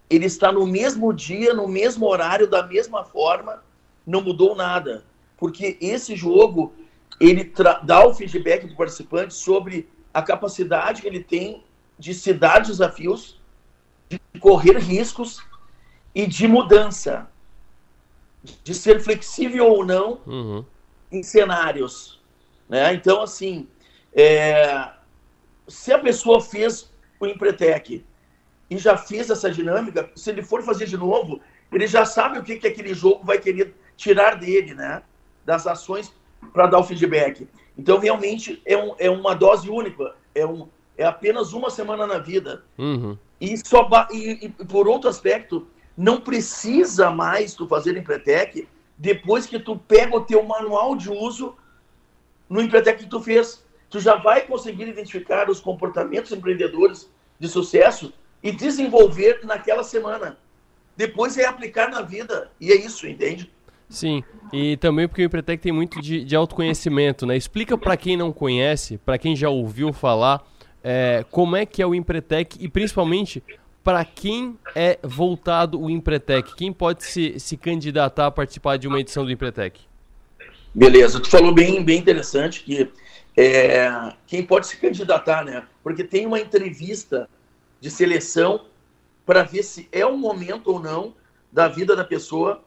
Ele 0.09 0.27
está 0.27 0.51
no 0.51 0.67
mesmo 0.67 1.13
dia, 1.13 1.53
no 1.53 1.69
mesmo 1.69 2.07
horário, 2.07 2.49
da 2.49 2.67
mesma 2.67 3.05
forma, 3.05 3.63
não 4.07 4.23
mudou 4.23 4.55
nada. 4.55 5.05
Porque 5.37 5.77
esse 5.81 6.17
jogo, 6.17 6.73
ele 7.21 7.53
dá 7.83 8.07
o 8.07 8.15
feedback 8.15 8.67
do 8.67 8.75
participante 8.75 9.35
sobre 9.35 9.89
a 10.15 10.23
capacidade 10.23 11.03
que 11.03 11.09
ele 11.09 11.23
tem 11.23 11.63
de 11.99 12.15
se 12.15 12.33
dar 12.33 12.61
desafios, 12.61 13.39
de 14.09 14.19
correr 14.41 14.79
riscos 14.79 15.43
e 16.19 16.27
de 16.27 16.49
mudança, 16.49 17.31
de 18.65 18.75
ser 18.75 19.01
flexível 19.01 19.69
ou 19.69 19.87
não 19.87 20.21
uhum. 20.27 20.65
em 21.13 21.23
cenários. 21.23 22.21
Né? 22.69 22.93
Então, 22.93 23.23
assim, 23.23 23.69
é, 24.13 24.91
se 25.69 25.93
a 25.93 25.99
pessoa 26.01 26.41
fez 26.41 26.93
o 27.21 27.27
Empretec 27.27 28.05
e 28.69 28.79
já 28.79 28.97
fez 28.97 29.31
essa 29.31 29.49
dinâmica, 29.49 30.11
se 30.17 30.31
ele 30.31 30.43
for 30.43 30.61
fazer 30.65 30.87
de 30.87 30.97
novo, 30.97 31.41
ele 31.73 31.87
já 31.87 32.05
sabe 32.05 32.41
o 32.41 32.43
que, 32.43 32.57
que 32.57 32.67
aquele 32.67 32.95
jogo 32.95 33.25
vai 33.25 33.39
querer 33.39 33.77
tirar 33.97 34.35
dele, 34.35 34.75
né? 34.75 35.05
Das 35.45 35.69
ações 35.69 36.13
para 36.53 36.67
dar 36.67 36.81
o 36.81 36.85
feedback. 36.85 37.47
Então, 37.77 37.97
realmente, 37.97 38.61
é, 38.67 38.77
um, 38.77 38.93
é 38.99 39.09
uma 39.09 39.37
dose 39.37 39.71
única, 39.71 40.17
é, 40.35 40.45
um, 40.45 40.67
é 40.97 41.05
apenas 41.05 41.53
uma 41.53 41.71
semana 41.71 42.09
na 42.09 42.19
vida. 42.19 42.65
Uhum. 42.77 43.17
E, 43.41 43.57
só, 43.57 43.89
e, 44.11 44.47
e, 44.47 44.49
por 44.65 44.89
outro 44.89 45.09
aspecto, 45.09 45.69
não 45.99 46.21
precisa 46.21 47.11
mais 47.11 47.55
tu 47.55 47.67
fazer 47.67 47.97
Empretec 47.97 48.69
depois 48.97 49.47
que 49.47 49.59
tu 49.59 49.77
pega 49.77 50.17
o 50.17 50.21
teu 50.21 50.45
manual 50.45 50.95
de 50.95 51.11
uso 51.11 51.57
no 52.49 52.63
Empretec 52.63 53.03
que 53.03 53.11
tu 53.11 53.21
fez. 53.21 53.65
Tu 53.91 53.99
já 53.99 54.15
vai 54.15 54.43
conseguir 54.43 54.87
identificar 54.87 55.51
os 55.51 55.59
comportamentos 55.59 56.31
empreendedores 56.31 57.11
de 57.41 57.49
sucesso 57.49 58.13
e 58.41 58.53
desenvolver 58.53 59.41
naquela 59.43 59.83
semana. 59.83 60.39
Depois 60.97 61.37
é 61.37 61.47
aplicar 61.47 61.91
na 61.91 62.01
vida. 62.01 62.49
E 62.61 62.71
é 62.71 62.77
isso, 62.77 63.05
entende? 63.09 63.51
Sim, 63.89 64.23
e 64.53 64.77
também 64.77 65.09
porque 65.09 65.23
o 65.23 65.25
Empretec 65.25 65.61
tem 65.61 65.73
muito 65.73 66.01
de, 66.01 66.23
de 66.23 66.37
autoconhecimento, 66.37 67.27
né? 67.27 67.37
Explica 67.37 67.77
para 67.77 67.97
quem 67.97 68.17
não 68.17 68.33
conhece, 68.33 68.99
para 68.99 69.19
quem 69.19 69.35
já 69.35 69.49
ouviu 69.49 69.93
falar, 69.93 70.47
é, 70.85 71.25
como 71.31 71.57
é 71.57 71.67
que 71.67 71.83
é 71.83 71.87
o 71.87 71.95
Empretec 71.95 72.57
e 72.61 72.69
principalmente 72.69 73.43
para 73.89 74.05
quem 74.05 74.59
é 74.75 74.99
voltado 75.03 75.81
o 75.81 75.89
Empretec? 75.89 76.55
Quem 76.55 76.71
pode 76.71 77.05
se, 77.05 77.41
se 77.41 77.57
candidatar 77.57 78.27
a 78.27 78.31
participar 78.31 78.77
de 78.77 78.87
uma 78.87 79.01
edição 79.01 79.25
do 79.25 79.31
Empretec? 79.31 79.81
Beleza, 80.75 81.19
tu 81.19 81.31
falou 81.31 81.55
bem, 81.55 81.83
bem 81.83 81.99
interessante 81.99 82.63
que 82.63 82.93
é, 83.35 84.13
quem 84.27 84.45
pode 84.45 84.67
se 84.67 84.77
candidatar, 84.77 85.43
né? 85.43 85.65
Porque 85.83 86.05
tem 86.05 86.27
uma 86.27 86.39
entrevista 86.39 87.31
de 87.81 87.91
seleção 87.91 88.67
para 89.25 89.43
ver 89.43 89.63
se 89.63 89.89
é 89.91 90.05
o 90.05 90.19
momento 90.19 90.71
ou 90.71 90.79
não 90.79 91.15
da 91.51 91.67
vida 91.67 91.97
da 91.97 92.05
pessoa 92.05 92.63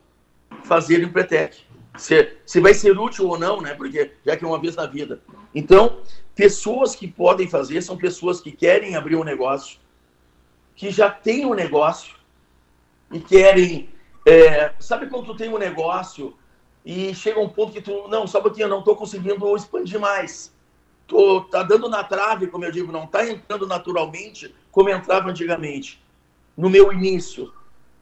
fazer 0.64 1.02
o 1.02 1.04
Empretec. 1.04 1.56
Se, 1.98 2.36
se 2.48 2.60
vai 2.60 2.74
ser 2.74 2.98
útil 2.98 3.28
ou 3.28 3.38
não, 3.38 3.62
né? 3.62 3.76
Porque 3.76 4.10
já 4.26 4.36
que 4.36 4.44
é 4.44 4.48
uma 4.48 4.60
vez 4.60 4.76
na 4.76 4.88
vida. 4.88 5.22
Então, 5.54 6.00
pessoas 6.34 6.96
que 6.96 7.08
podem 7.08 7.48
fazer 7.48 7.84
são 7.84 7.96
pessoas 7.96 8.42
que 8.42 8.52
querem 8.52 8.96
abrir 8.96 9.18
um 9.18 9.24
negócio, 9.24 9.78
que 10.82 10.90
já 10.90 11.12
têm 11.12 11.46
um 11.46 11.54
negócio 11.54 12.16
e 13.12 13.20
querem. 13.20 13.88
É, 14.26 14.74
sabe 14.80 15.06
quando 15.06 15.28
tu 15.28 15.36
tem 15.36 15.48
um 15.48 15.60
negócio 15.60 16.36
e 16.84 17.14
chega 17.14 17.40
um 17.40 17.48
ponto 17.48 17.72
que 17.72 17.84
tu. 17.84 18.08
Não, 18.08 18.26
só 18.26 18.42
pouquinho, 18.42 18.66
eu 18.66 18.70
não 18.70 18.80
estou 18.80 18.96
conseguindo 18.96 19.56
expandir 19.56 20.00
mais. 20.00 20.52
Tô, 21.06 21.42
tá 21.42 21.62
dando 21.62 21.88
na 21.88 22.04
trave, 22.04 22.48
como 22.48 22.66
eu 22.66 22.72
digo, 22.72 22.92
não 22.92 23.04
está 23.04 23.30
entrando 23.30 23.68
naturalmente 23.68 24.56
como 24.72 24.90
entrava 24.90 25.30
antigamente, 25.30 26.04
no 26.58 26.68
meu 26.68 26.92
início. 26.92 27.54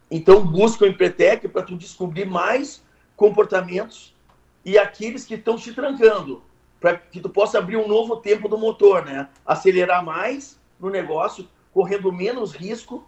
Então, 0.10 0.42
busca 0.46 0.86
o 0.86 0.88
Empretec 0.88 1.50
para 1.50 1.64
tu 1.64 1.76
descobrir 1.76 2.26
mais 2.26 2.82
comportamentos 3.14 4.16
e 4.64 4.78
aqueles 4.78 5.26
que 5.26 5.34
estão 5.34 5.58
te 5.58 5.74
trancando, 5.74 6.42
para 6.80 6.98
que 6.98 7.20
tu 7.20 7.30
possa 7.30 7.58
abrir 7.58 7.76
um 7.76 7.90
novo 7.90 8.16
tempo 8.16 8.48
do 8.48 8.58
motor, 8.58 9.04
né? 9.04 9.28
Acelerar 9.46 10.02
mais 10.02 10.58
no 10.80 10.90
negócio, 10.90 11.46
correndo 11.74 12.12
menos 12.12 12.54
risco, 12.54 13.08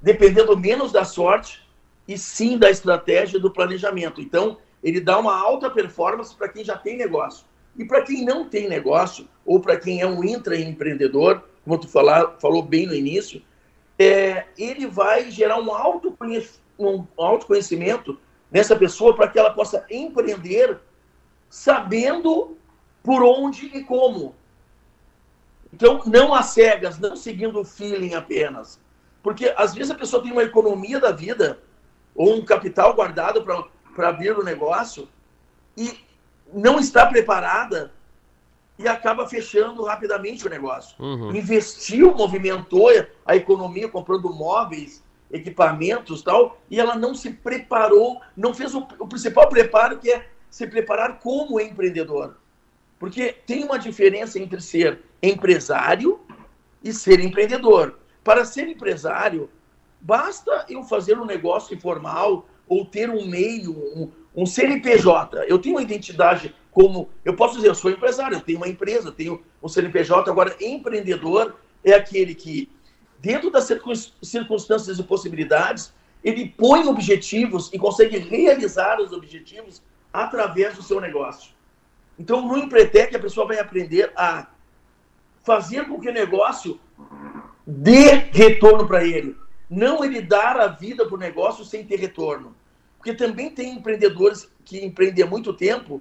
dependendo 0.00 0.56
menos 0.56 0.92
da 0.92 1.04
sorte 1.04 1.66
e 2.06 2.16
sim 2.16 2.58
da 2.58 2.70
estratégia 2.70 3.38
do 3.40 3.50
planejamento. 3.50 4.20
Então, 4.20 4.58
ele 4.82 5.00
dá 5.00 5.18
uma 5.18 5.36
alta 5.36 5.70
performance 5.70 6.34
para 6.34 6.48
quem 6.48 6.64
já 6.64 6.76
tem 6.76 6.96
negócio. 6.96 7.46
E 7.76 7.84
para 7.84 8.02
quem 8.02 8.24
não 8.24 8.48
tem 8.48 8.68
negócio, 8.68 9.28
ou 9.44 9.60
para 9.60 9.76
quem 9.76 10.00
é 10.00 10.06
um 10.06 10.24
intraempreendedor, 10.24 11.42
como 11.64 11.78
tu 11.78 11.88
falar, 11.88 12.36
falou 12.40 12.62
bem 12.62 12.86
no 12.86 12.94
início, 12.94 13.42
é, 13.98 14.46
ele 14.56 14.86
vai 14.86 15.30
gerar 15.30 15.58
um, 15.58 15.68
um 16.78 17.06
autoconhecimento 17.16 18.18
nessa 18.50 18.76
pessoa 18.76 19.14
para 19.14 19.28
que 19.28 19.38
ela 19.38 19.50
possa 19.50 19.84
empreender 19.90 20.78
sabendo 21.48 22.56
por 23.02 23.22
onde 23.22 23.66
e 23.66 23.82
como. 23.82 24.34
Então, 25.76 26.00
não 26.06 26.32
às 26.32 26.46
cegas, 26.46 26.98
não 26.98 27.14
seguindo 27.14 27.60
o 27.60 27.64
feeling 27.64 28.14
apenas. 28.14 28.80
Porque 29.22 29.52
às 29.58 29.74
vezes 29.74 29.90
a 29.90 29.94
pessoa 29.94 30.22
tem 30.22 30.32
uma 30.32 30.42
economia 30.42 30.98
da 30.98 31.12
vida 31.12 31.58
ou 32.14 32.34
um 32.34 32.42
capital 32.42 32.94
guardado 32.94 33.44
para 33.94 34.08
abrir 34.08 34.38
o 34.38 34.42
negócio 34.42 35.06
e 35.76 35.98
não 36.50 36.78
está 36.78 37.04
preparada 37.04 37.92
e 38.78 38.88
acaba 38.88 39.28
fechando 39.28 39.84
rapidamente 39.84 40.46
o 40.46 40.50
negócio. 40.50 40.96
Uhum. 40.98 41.36
Investiu, 41.36 42.14
movimentou 42.14 42.88
a 43.26 43.36
economia 43.36 43.86
comprando 43.86 44.32
móveis, 44.32 45.04
equipamentos 45.30 46.22
tal, 46.22 46.58
e 46.70 46.80
ela 46.80 46.96
não 46.96 47.14
se 47.14 47.32
preparou, 47.32 48.22
não 48.34 48.54
fez 48.54 48.74
o, 48.74 48.78
o 48.98 49.06
principal 49.06 49.46
preparo 49.50 49.98
que 49.98 50.10
é 50.10 50.26
se 50.48 50.66
preparar 50.66 51.18
como 51.18 51.60
empreendedor. 51.60 52.38
Porque 52.98 53.34
tem 53.46 53.64
uma 53.64 53.78
diferença 53.78 54.38
entre 54.38 54.60
ser 54.60 55.00
empresário 55.22 56.20
e 56.82 56.92
ser 56.92 57.20
empreendedor. 57.20 57.98
Para 58.24 58.44
ser 58.44 58.68
empresário, 58.68 59.50
basta 60.00 60.66
eu 60.68 60.82
fazer 60.82 61.18
um 61.18 61.24
negócio 61.24 61.74
informal 61.74 62.46
ou 62.68 62.84
ter 62.84 63.10
um 63.10 63.26
meio, 63.26 63.72
um, 63.72 64.10
um 64.34 64.46
CNPJ. 64.46 65.44
Eu 65.46 65.58
tenho 65.58 65.76
uma 65.76 65.82
identidade 65.82 66.54
como. 66.70 67.08
Eu 67.24 67.34
posso 67.34 67.56
dizer, 67.56 67.68
eu 67.68 67.74
sou 67.74 67.90
empresário, 67.90 68.36
eu 68.36 68.40
tenho 68.40 68.58
uma 68.58 68.68
empresa, 68.68 69.08
eu 69.08 69.12
tenho 69.12 69.42
um 69.62 69.68
CNPJ. 69.68 70.30
Agora, 70.30 70.56
empreendedor 70.60 71.56
é 71.84 71.92
aquele 71.92 72.34
que, 72.34 72.68
dentro 73.18 73.50
das 73.50 73.68
circunstâncias 74.22 74.98
e 74.98 75.02
possibilidades, 75.02 75.92
ele 76.22 76.48
põe 76.48 76.86
objetivos 76.86 77.70
e 77.72 77.78
consegue 77.78 78.18
realizar 78.18 79.00
os 79.00 79.12
objetivos 79.12 79.82
através 80.12 80.74
do 80.74 80.82
seu 80.82 81.00
negócio. 81.00 81.55
Então, 82.18 82.46
no 82.46 82.56
Empretec, 82.56 83.14
a 83.14 83.20
pessoa 83.20 83.46
vai 83.46 83.58
aprender 83.58 84.12
a 84.16 84.46
fazer 85.42 85.86
com 85.86 86.00
que 86.00 86.08
o 86.08 86.12
negócio 86.12 86.80
dê 87.66 88.14
retorno 88.32 88.86
para 88.86 89.04
ele. 89.04 89.36
Não 89.68 90.04
ele 90.04 90.20
dar 90.20 90.58
a 90.58 90.68
vida 90.68 91.04
para 91.04 91.14
o 91.14 91.18
negócio 91.18 91.64
sem 91.64 91.84
ter 91.84 91.96
retorno. 91.96 92.54
Porque 92.96 93.14
também 93.14 93.50
tem 93.50 93.74
empreendedores 93.74 94.50
que 94.64 94.84
empreendem 94.84 95.24
há 95.24 95.26
muito 95.26 95.52
tempo, 95.52 96.00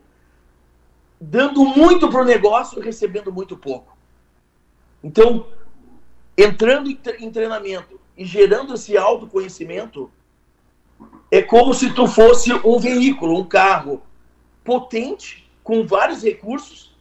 dando 1.19 1.63
muito 1.65 2.09
para 2.09 2.21
o 2.21 2.25
negócio 2.25 2.79
e 2.79 2.85
recebendo 2.85 3.31
muito 3.31 3.57
pouco. 3.57 3.95
Então, 5.03 5.47
entrando 6.37 6.89
em 6.89 7.31
treinamento 7.31 7.99
e 8.17 8.25
gerando 8.25 8.73
esse 8.73 8.97
autoconhecimento, 8.97 10.11
é 11.29 11.41
como 11.41 11.73
se 11.73 11.93
tu 11.93 12.07
fosse 12.07 12.51
um 12.53 12.79
veículo, 12.79 13.39
um 13.39 13.45
carro 13.45 14.01
potente, 14.63 15.44
com 15.65 15.83
vários 15.83 16.21
recursos, 16.21 16.95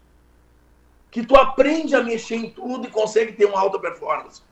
que 1.10 1.24
tu 1.24 1.36
aprende 1.36 1.94
a 1.94 2.02
mexer 2.02 2.36
em 2.36 2.50
tudo 2.50 2.88
e 2.88 2.90
consegue 2.90 3.34
ter 3.34 3.44
uma 3.44 3.60
alta 3.60 3.78
performance. 3.78 4.42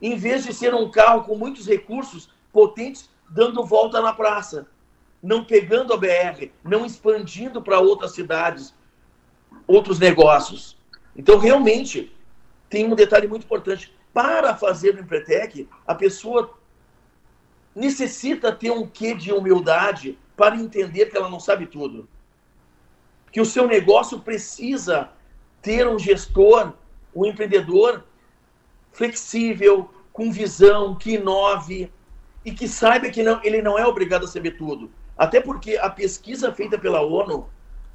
Em 0.00 0.14
vez 0.14 0.44
de 0.44 0.52
ser 0.52 0.74
um 0.74 0.90
carro 0.90 1.24
com 1.24 1.36
muitos 1.36 1.66
recursos 1.66 2.28
potentes 2.52 3.10
dando 3.28 3.64
volta 3.64 4.00
na 4.00 4.12
praça. 4.12 4.68
não 5.22 5.44
pegando 5.44 5.94
a 5.94 5.96
BR, 5.96 6.50
não 6.64 6.84
expandindo 6.84 7.62
para 7.62 7.78
outras 7.78 8.12
cidades, 8.12 8.74
outros 9.68 10.00
negócios. 10.00 10.76
Então, 11.16 11.38
realmente, 11.38 12.12
tem 12.68 12.92
um 12.92 12.96
detalhe 12.96 13.28
muito 13.28 13.44
importante. 13.44 13.94
Para 14.12 14.56
fazer 14.56 14.96
o 14.96 15.00
Empretec, 15.00 15.68
a 15.86 15.94
pessoa 15.94 16.58
necessita 17.72 18.50
ter 18.50 18.72
um 18.72 18.84
quê 18.84 19.14
de 19.14 19.32
humildade 19.32 20.18
para 20.36 20.56
entender 20.56 21.06
que 21.06 21.16
ela 21.16 21.30
não 21.30 21.38
sabe 21.38 21.66
tudo. 21.66 22.08
Que 23.32 23.40
o 23.40 23.46
seu 23.46 23.66
negócio 23.66 24.20
precisa 24.20 25.10
ter 25.60 25.88
um 25.88 25.98
gestor, 25.98 26.74
um 27.14 27.26
empreendedor 27.26 28.04
flexível, 28.92 29.90
com 30.12 30.30
visão, 30.30 30.94
que 30.94 31.14
inove 31.14 31.90
e 32.44 32.52
que 32.52 32.68
saiba 32.68 33.08
que 33.08 33.22
não, 33.22 33.40
ele 33.42 33.62
não 33.62 33.78
é 33.78 33.86
obrigado 33.86 34.24
a 34.24 34.28
saber 34.28 34.58
tudo. 34.58 34.90
Até 35.16 35.40
porque 35.40 35.76
a 35.76 35.88
pesquisa 35.88 36.52
feita 36.52 36.78
pela 36.78 37.00
ONU 37.00 37.48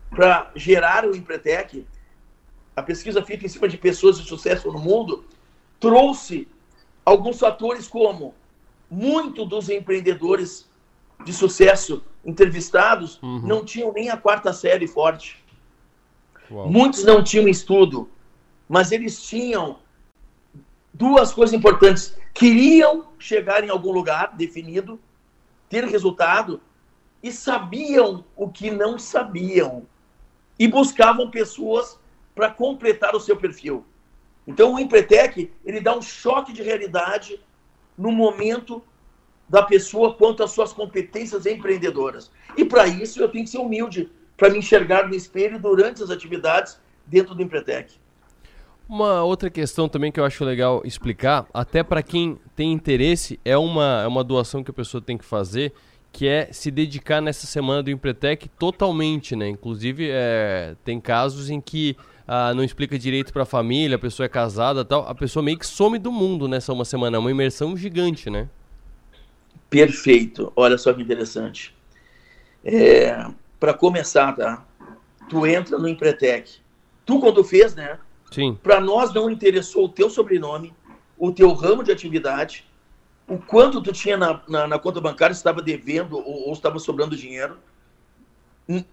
para 0.09 0.51
gerar 0.55 1.05
o 1.05 1.15
Empretec, 1.15 1.85
a 2.75 2.81
pesquisa 2.81 3.23
feita 3.23 3.45
em 3.45 3.49
cima 3.49 3.67
de 3.67 3.77
pessoas 3.77 4.19
de 4.19 4.27
sucesso 4.27 4.71
no 4.71 4.79
mundo, 4.79 5.25
trouxe 5.79 6.47
alguns 7.05 7.39
fatores 7.39 7.87
como 7.87 8.33
muito 8.89 9.45
dos 9.45 9.69
empreendedores 9.69 10.69
de 11.25 11.33
sucesso 11.33 12.03
entrevistados 12.27 13.17
uhum. 13.23 13.39
não 13.39 13.63
tinham 13.63 13.93
nem 13.93 14.09
a 14.09 14.17
quarta 14.17 14.51
série 14.51 14.85
forte. 14.85 15.41
Uau. 16.51 16.69
Muitos 16.69 17.05
não 17.05 17.23
tinham 17.23 17.47
estudo, 17.47 18.09
mas 18.67 18.91
eles 18.91 19.23
tinham 19.23 19.79
duas 20.93 21.33
coisas 21.33 21.53
importantes. 21.53 22.17
Queriam 22.33 23.07
chegar 23.17 23.63
em 23.63 23.69
algum 23.69 23.93
lugar 23.93 24.35
definido, 24.35 24.99
ter 25.69 25.85
resultado, 25.85 26.59
e 27.23 27.31
sabiam 27.31 28.25
o 28.35 28.49
que 28.49 28.69
não 28.69 28.99
sabiam. 28.99 29.87
E 30.59 30.67
buscavam 30.67 31.31
pessoas 31.31 31.97
para 32.35 32.51
completar 32.51 33.15
o 33.15 33.19
seu 33.19 33.37
perfil. 33.37 33.85
Então, 34.45 34.73
o 34.73 34.79
Empretec, 34.79 35.51
ele 35.65 35.79
dá 35.79 35.95
um 35.95 36.01
choque 36.01 36.53
de 36.53 36.61
realidade 36.61 37.39
no 37.97 38.11
momento 38.11 38.83
da 39.49 39.63
pessoa 39.63 40.13
quanto 40.13 40.43
às 40.43 40.51
suas 40.51 40.73
competências 40.73 41.45
empreendedoras. 41.45 42.31
E 42.55 42.65
para 42.65 42.87
isso, 42.87 43.21
eu 43.21 43.29
tenho 43.29 43.45
que 43.45 43.49
ser 43.49 43.59
humilde 43.59 44.09
para 44.35 44.49
me 44.49 44.59
enxergar 44.59 45.07
no 45.07 45.15
espelho 45.15 45.59
durante 45.59 46.03
as 46.03 46.09
atividades 46.09 46.79
dentro 47.05 47.33
do 47.33 47.41
Empretec. 47.41 47.95
Uma 48.87 49.23
outra 49.23 49.49
questão 49.49 49.89
também 49.89 50.11
que 50.11 50.19
eu 50.19 50.23
acho 50.23 50.45
legal 50.45 50.81
explicar, 50.85 51.45
até 51.53 51.83
para 51.83 52.01
quem 52.01 52.39
tem 52.55 52.71
interesse, 52.71 53.37
é 53.43 53.57
uma, 53.57 54.01
é 54.03 54.07
uma 54.07 54.23
doação 54.23 54.63
que 54.63 54.71
a 54.71 54.73
pessoa 54.73 55.01
tem 55.01 55.17
que 55.17 55.25
fazer, 55.25 55.73
que 56.11 56.25
é 56.25 56.49
se 56.53 56.71
dedicar 56.71 57.21
nessa 57.21 57.45
semana 57.45 57.83
do 57.83 57.91
Empretec 57.91 58.47
totalmente, 58.57 59.35
né? 59.35 59.49
Inclusive, 59.49 60.07
é, 60.09 60.75
tem 60.85 61.01
casos 61.01 61.49
em 61.49 61.59
que 61.59 61.97
ah, 62.25 62.53
não 62.53 62.63
explica 62.63 62.97
direito 62.97 63.33
para 63.33 63.43
a 63.43 63.45
família, 63.45 63.97
a 63.97 63.99
pessoa 63.99 64.25
é 64.25 64.29
casada 64.29 64.85
tal, 64.85 65.07
a 65.07 65.13
pessoa 65.13 65.43
meio 65.43 65.57
que 65.57 65.65
some 65.65 65.97
do 65.97 66.11
mundo 66.11 66.47
nessa 66.47 66.71
uma 66.71 66.85
semana. 66.85 67.17
É 67.17 67.19
uma 67.19 67.31
imersão 67.31 67.75
gigante, 67.75 68.29
né? 68.29 68.49
Perfeito. 69.69 70.51
Olha 70.55 70.77
só 70.77 70.93
que 70.93 71.01
interessante. 71.01 71.75
É, 72.63 73.25
para 73.59 73.73
começar, 73.73 74.33
tá? 74.35 74.65
Tu 75.29 75.45
entra 75.45 75.77
no 75.77 75.87
Empretec. 75.87 76.59
Tu, 77.05 77.19
quando 77.19 77.43
fez, 77.43 77.75
né? 77.75 77.99
Sim. 78.31 78.57
Para 78.61 78.79
nós 78.79 79.13
não 79.13 79.29
interessou 79.29 79.85
o 79.85 79.89
teu 79.89 80.09
sobrenome, 80.09 80.73
o 81.17 81.31
teu 81.31 81.53
ramo 81.53 81.83
de 81.83 81.91
atividade, 81.91 82.65
o 83.27 83.37
quanto 83.37 83.81
tu 83.81 83.91
tinha 83.91 84.17
na, 84.17 84.41
na, 84.47 84.67
na 84.67 84.79
conta 84.79 85.01
bancária, 85.01 85.33
estava 85.33 85.61
devendo 85.61 86.17
ou, 86.17 86.47
ou 86.47 86.53
estava 86.53 86.79
sobrando 86.79 87.15
dinheiro. 87.15 87.57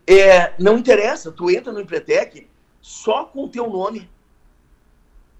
É, 0.07 0.55
não 0.59 0.79
interessa, 0.79 1.33
tu 1.33 1.51
entra 1.51 1.73
no 1.73 1.81
Empretec, 1.81 2.49
só 2.81 3.25
com 3.25 3.45
o 3.45 3.49
teu 3.49 3.69
nome. 3.69 4.09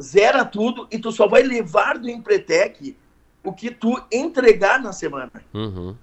Zera 0.03 0.45
tudo 0.45 0.89
e 0.91 0.99
tu 0.99 1.13
só 1.13 1.29
vai 1.29 1.43
levar 1.43 1.99
do 1.99 2.09
Empretec 2.09 2.97
o 3.45 3.53
que 3.53 3.71
tu 3.71 4.03
entregar 4.11 4.83
na 4.83 4.93
semana. 4.93 5.31
Uhum. 5.53 5.95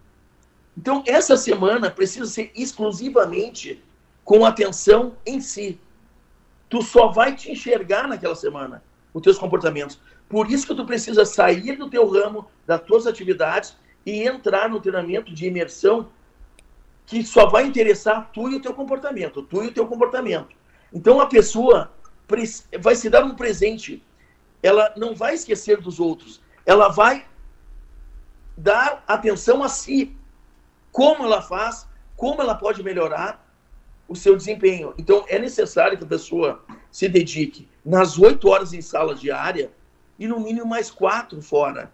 Então, 0.77 1.04
essa 1.06 1.36
semana 1.36 1.89
precisa 1.89 2.25
ser 2.27 2.51
exclusivamente 2.56 3.84
com 4.23 4.45
atenção 4.45 5.17
em 5.25 5.41
si. 5.41 5.80
Tu 6.69 6.82
só 6.82 7.08
vai 7.08 7.36
te 7.36 7.51
enxergar 7.51 8.08
naquela 8.08 8.36
semana, 8.36 8.82
os 9.13 9.21
teus 9.21 9.38
comportamentos. 9.38 9.99
Por 10.30 10.49
isso 10.49 10.65
que 10.65 10.75
tu 10.75 10.86
precisa 10.86 11.25
sair 11.25 11.75
do 11.75 11.89
teu 11.89 12.08
ramo, 12.08 12.47
das 12.65 12.82
tuas 12.84 13.06
atividades 13.06 13.75
e 14.06 14.25
entrar 14.25 14.69
no 14.69 14.80
treinamento 14.80 15.34
de 15.34 15.47
imersão 15.47 16.08
que 17.06 17.23
só 17.25 17.47
vai 17.47 17.65
interessar 17.65 18.32
tu 18.32 18.49
e 18.49 18.56
o 18.56 18.62
teu 18.62 18.73
comportamento, 18.73 19.41
tu 19.41 19.63
e 19.63 19.67
o 19.67 19.73
teu 19.73 19.86
comportamento. 19.86 20.56
Então 20.93 21.19
a 21.19 21.25
pessoa 21.25 21.91
vai 22.80 22.95
se 22.95 23.10
dar 23.10 23.25
um 23.25 23.36
presente. 23.36 24.01
Ela 24.63 24.93
não 24.95 25.13
vai 25.13 25.34
esquecer 25.34 25.82
dos 25.82 25.99
outros. 25.99 26.41
Ela 26.65 26.88
vai 26.88 27.25
dar 28.58 29.04
atenção 29.08 29.64
a 29.64 29.70
si. 29.70 30.16
Como 30.92 31.24
ela 31.24 31.42
faz, 31.42 31.88
como 32.16 32.42
ela 32.42 32.56
pode 32.56 32.84
melhorar 32.84 33.48
o 34.08 34.16
seu 34.16 34.36
desempenho. 34.36 34.94
Então 34.98 35.26
é 35.28 35.40
necessário 35.40 35.98
que 35.98 36.04
a 36.04 36.08
pessoa 36.08 36.64
se 36.92 37.08
dedique 37.08 37.68
nas 37.84 38.20
oito 38.20 38.50
horas 38.50 38.74
em 38.74 38.82
sala 38.82 39.16
diária 39.16 39.72
e 40.20 40.28
no 40.28 40.40
mínimo 40.40 40.68
mais 40.68 40.92
quatro 40.92 41.42
fora. 41.42 41.92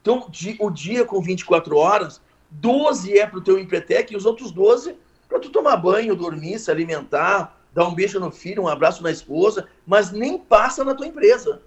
Então, 0.00 0.30
o 0.60 0.70
dia 0.70 1.04
com 1.04 1.20
24 1.20 1.76
horas, 1.76 2.20
12 2.50 3.18
é 3.18 3.26
para 3.26 3.38
o 3.38 3.42
teu 3.42 3.58
empretec 3.58 4.12
e 4.12 4.16
os 4.16 4.24
outros 4.24 4.52
12 4.52 4.96
para 5.28 5.38
tu 5.38 5.50
tomar 5.50 5.76
banho, 5.76 6.16
dormir, 6.16 6.58
se 6.58 6.70
alimentar, 6.70 7.60
dar 7.74 7.86
um 7.86 7.94
beijo 7.94 8.18
no 8.18 8.30
filho, 8.30 8.62
um 8.62 8.68
abraço 8.68 9.02
na 9.02 9.10
esposa, 9.10 9.68
mas 9.86 10.10
nem 10.10 10.38
passa 10.38 10.82
na 10.84 10.94
tua 10.94 11.06
empresa. 11.06 11.60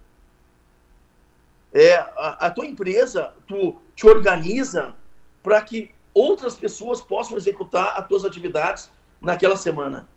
É, 1.73 1.95
a, 1.95 2.47
a 2.47 2.51
tua 2.51 2.65
empresa, 2.65 3.33
tu 3.47 3.79
te 4.01 4.07
organiza 4.07 4.95
para 5.43 5.61
que 5.61 5.91
outras 6.11 6.55
pessoas 6.55 6.99
possam 6.99 7.37
executar 7.37 7.93
as 7.95 8.07
tuas 8.07 8.25
atividades 8.25 8.91
naquela 9.21 9.55
semana. 9.55 10.09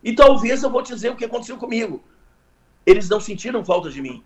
E 0.00 0.14
talvez 0.14 0.62
eu 0.62 0.70
vou 0.70 0.80
te 0.80 0.94
dizer 0.94 1.10
o 1.10 1.16
que 1.16 1.24
aconteceu 1.24 1.58
comigo. 1.58 2.00
Eles 2.86 3.08
não 3.08 3.18
sentiram 3.18 3.64
falta 3.64 3.90
de 3.90 4.00
mim. 4.00 4.22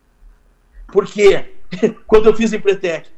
Por 0.92 1.06
quê? 1.06 1.54
Quando 2.06 2.26
eu 2.26 2.34
fiz 2.36 2.52
Empretec. 2.52 3.08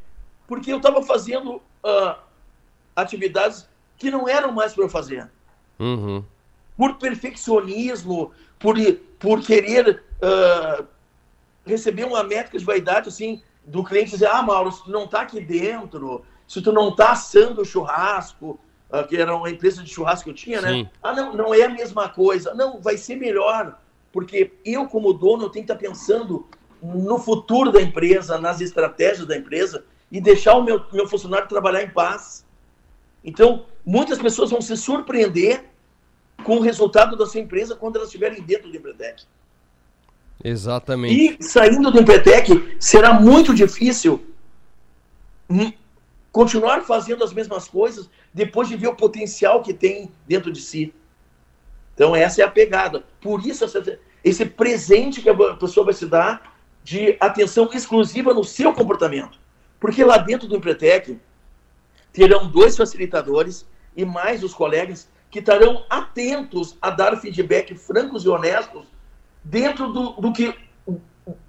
Porque 0.47 0.73
eu 0.73 0.77
estava 0.77 1.03
fazendo 1.03 1.57
uh, 1.57 2.17
atividades 2.95 3.69
que 3.99 4.09
não 4.09 4.29
eram 4.29 4.53
mais 4.53 4.73
para 4.73 4.85
eu 4.85 4.89
fazer. 4.89 5.29
Uhum 5.81 6.25
por 6.77 6.97
perfeccionismo, 6.99 8.33
por, 8.59 8.77
por 9.19 9.41
querer 9.41 10.05
uh, 10.21 10.87
receber 11.65 12.05
uma 12.05 12.23
métrica 12.23 12.59
de 12.59 12.65
vaidade 12.65 13.09
assim 13.09 13.43
do 13.67 13.83
cliente 13.83 14.13
dizer, 14.13 14.29
ah, 14.29 14.43
Mauro, 14.43 14.71
se 14.71 14.85
tu 14.85 14.91
não 14.91 15.05
está 15.05 15.23
aqui 15.23 15.41
dentro, 15.41 16.25
se 16.47 16.63
tu 16.63 16.73
não 16.73 16.91
está 16.91 17.11
assando 17.13 17.63
o 17.63 17.65
churrasco, 17.65 18.59
uh, 18.91 19.07
que 19.07 19.17
era 19.17 19.35
uma 19.35 19.51
empresa 19.51 19.83
de 19.83 19.91
churrasco 19.91 20.25
que 20.25 20.31
eu 20.31 20.35
tinha, 20.35 20.61
né? 20.61 20.69
Sim. 20.69 20.83
né? 20.85 20.91
Ah, 21.03 21.13
não, 21.13 21.35
não 21.35 21.55
é 21.55 21.65
a 21.65 21.69
mesma 21.69 22.09
coisa. 22.09 22.55
Não, 22.55 22.81
vai 22.81 22.97
ser 22.97 23.17
melhor, 23.17 23.79
porque 24.13 24.53
eu, 24.65 24.87
como 24.87 25.13
dono, 25.13 25.45
eu 25.45 25.51
tenho 25.51 25.67
que 25.67 25.73
estar 25.73 25.83
tá 25.83 25.91
pensando 25.91 26.47
no 26.81 27.19
futuro 27.19 27.73
da 27.73 27.83
empresa, 27.83 28.39
nas 28.39 28.61
estratégias 28.61 29.27
da 29.27 29.37
empresa 29.37 29.85
e 30.11 30.21
deixar 30.21 30.55
o 30.55 30.63
meu, 30.63 30.85
meu 30.93 31.09
funcionário 31.09 31.49
trabalhar 31.49 31.83
em 31.83 31.91
paz. 31.91 32.47
Então, 33.25 33.67
muitas 33.85 34.19
pessoas 34.19 34.51
vão 34.51 34.61
se 34.61 34.77
surpreender 34.77 35.65
com 36.45 36.59
o 36.59 36.61
resultado 36.61 37.17
da 37.17 37.27
sua 37.27 37.41
empresa 37.41 37.75
quando 37.75 37.97
elas 37.97 38.09
estiverem 38.09 38.41
dentro 38.43 38.71
do 38.71 38.77
Empretec. 38.77 39.25
Exatamente. 40.43 41.39
E 41.41 41.43
saindo 41.43 41.91
do 41.91 42.01
Empretec, 42.01 42.77
será 42.79 43.15
muito 43.15 43.55
difícil 43.55 44.25
hum, 45.49 45.73
continuar 46.31 46.83
fazendo 46.83 47.25
as 47.25 47.33
mesmas 47.33 47.69
coisas 47.69 48.11
depois 48.33 48.69
de 48.69 48.77
ver 48.77 48.89
o 48.89 48.95
potencial 48.95 49.63
que 49.63 49.73
tem 49.73 50.11
dentro 50.27 50.53
de 50.53 50.61
si. 50.61 50.93
Então, 51.95 52.15
essa 52.15 52.43
é 52.43 52.45
a 52.45 52.51
pegada. 52.51 53.05
Por 53.21 53.47
isso, 53.47 53.65
esse 54.23 54.45
presente 54.45 55.23
que 55.23 55.31
a 55.31 55.55
pessoa 55.55 55.87
vai 55.87 55.95
se 55.95 56.07
dar 56.07 56.55
de 56.85 57.17
atenção 57.19 57.71
exclusiva 57.73 58.35
no 58.35 58.45
seu 58.45 58.73
comportamento. 58.73 59.39
Porque 59.81 60.05
lá 60.05 60.19
dentro 60.19 60.47
do 60.47 60.57
Empretec 60.57 61.19
terão 62.13 62.49
dois 62.49 62.77
facilitadores 62.77 63.67
e 63.97 64.05
mais 64.05 64.45
os 64.45 64.53
colegas 64.53 65.09
que 65.31 65.39
estarão 65.39 65.85
atentos 65.89 66.77
a 66.81 66.91
dar 66.91 67.17
feedback 67.17 67.75
francos 67.75 68.25
e 68.25 68.29
honestos 68.29 68.87
dentro 69.47 69.93
do, 69.93 70.11
do 70.13 70.33
que 70.33 70.55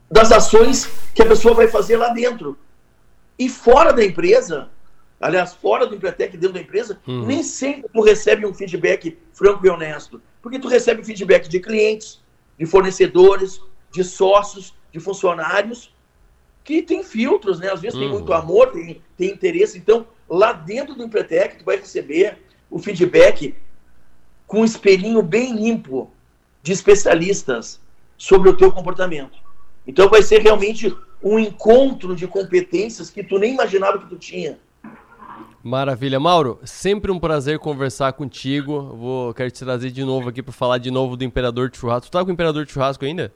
das 0.09 0.31
ações 0.31 0.87
que 1.13 1.21
a 1.21 1.25
pessoa 1.25 1.53
vai 1.53 1.67
fazer 1.67 1.97
lá 1.97 2.09
dentro. 2.09 2.57
E 3.37 3.49
fora 3.49 3.91
da 3.91 4.03
empresa, 4.03 4.69
aliás, 5.19 5.53
fora 5.53 5.85
do 5.85 5.95
Empretec, 5.95 6.37
dentro 6.37 6.53
da 6.53 6.61
empresa, 6.61 6.99
uhum. 7.07 7.25
nem 7.25 7.43
sempre 7.43 7.89
tu 7.93 8.01
recebe 8.01 8.45
um 8.45 8.53
feedback 8.53 9.17
franco 9.33 9.65
e 9.65 9.69
honesto. 9.69 10.21
Porque 10.41 10.59
tu 10.59 10.67
recebe 10.67 11.03
feedback 11.03 11.47
de 11.47 11.59
clientes, 11.59 12.21
de 12.57 12.65
fornecedores, 12.65 13.61
de 13.91 14.03
sócios, 14.03 14.73
de 14.91 14.99
funcionários, 14.99 15.93
que 16.63 16.81
tem 16.81 17.03
filtros, 17.03 17.59
né? 17.59 17.71
Às 17.71 17.81
vezes 17.81 17.95
uhum. 17.95 18.05
tem 18.05 18.11
muito 18.11 18.33
amor, 18.33 18.71
tem, 18.71 19.01
tem 19.17 19.31
interesse. 19.31 19.77
Então, 19.77 20.07
lá 20.29 20.53
dentro 20.53 20.95
do 20.95 21.03
Empretec, 21.03 21.57
tu 21.57 21.65
vai 21.65 21.77
receber 21.77 22.37
o 22.69 22.79
feedback 22.79 23.55
com 24.45 24.61
um 24.61 24.65
espelhinho 24.65 25.21
bem 25.21 25.55
limpo 25.55 26.11
de 26.61 26.71
especialistas 26.71 27.79
sobre 28.17 28.49
o 28.49 28.57
teu 28.57 28.71
comportamento. 28.71 29.37
Então 29.85 30.09
vai 30.09 30.21
ser 30.21 30.41
realmente 30.41 30.95
um 31.23 31.39
encontro 31.39 32.15
de 32.15 32.27
competências 32.27 33.09
que 33.09 33.23
tu 33.23 33.37
nem 33.37 33.53
imaginava 33.53 33.99
que 33.99 34.07
tu 34.07 34.17
tinha. 34.17 34.57
Maravilha. 35.63 36.19
Mauro, 36.19 36.59
sempre 36.63 37.11
um 37.11 37.19
prazer 37.19 37.59
conversar 37.59 38.13
contigo. 38.13 38.95
Vou, 38.95 39.33
quero 39.33 39.51
te 39.51 39.59
trazer 39.59 39.91
de 39.91 40.03
novo 40.03 40.29
aqui 40.29 40.41
para 40.41 40.53
falar 40.53 40.77
de 40.77 40.89
novo 40.89 41.17
do 41.17 41.23
Imperador 41.23 41.69
de 41.69 41.77
Churrasco. 41.77 42.09
Tu 42.09 42.11
tá 42.11 42.23
com 42.23 42.29
o 42.29 42.33
Imperador 42.33 42.65
de 42.65 42.71
Churrasco 42.71 43.03
ainda? 43.03 43.33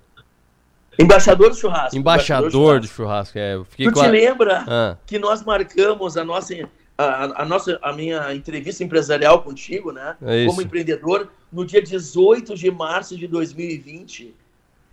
Embaixador 1.00 1.50
do 1.50 1.56
churrasco. 1.56 1.98
Embaixador, 1.98 2.50
Embaixador 2.50 2.80
do 2.80 2.88
churrasco, 2.88 3.38
é. 3.38 3.58
tu 3.58 3.91
te 3.94 4.08
lembra 4.08 4.65
ah. 4.67 4.98
que 5.06 5.17
nós 5.17 5.44
marcamos 5.44 6.17
a 6.17 6.24
nossa, 6.24 6.54
a, 6.98 7.44
a, 7.44 7.46
nossa, 7.46 7.80
a 7.82 7.94
minha 7.94 8.34
entrevista 8.36 8.84
empresarial 8.84 9.41
contigo, 9.41 9.91
né? 9.91 10.15
É 10.22 10.46
como 10.46 10.62
empreendedor, 10.62 11.30
no 11.52 11.65
dia 11.65 11.82
18 11.82 12.56
de 12.56 12.70
março 12.70 13.17
de 13.17 13.26
2020. 13.28 14.36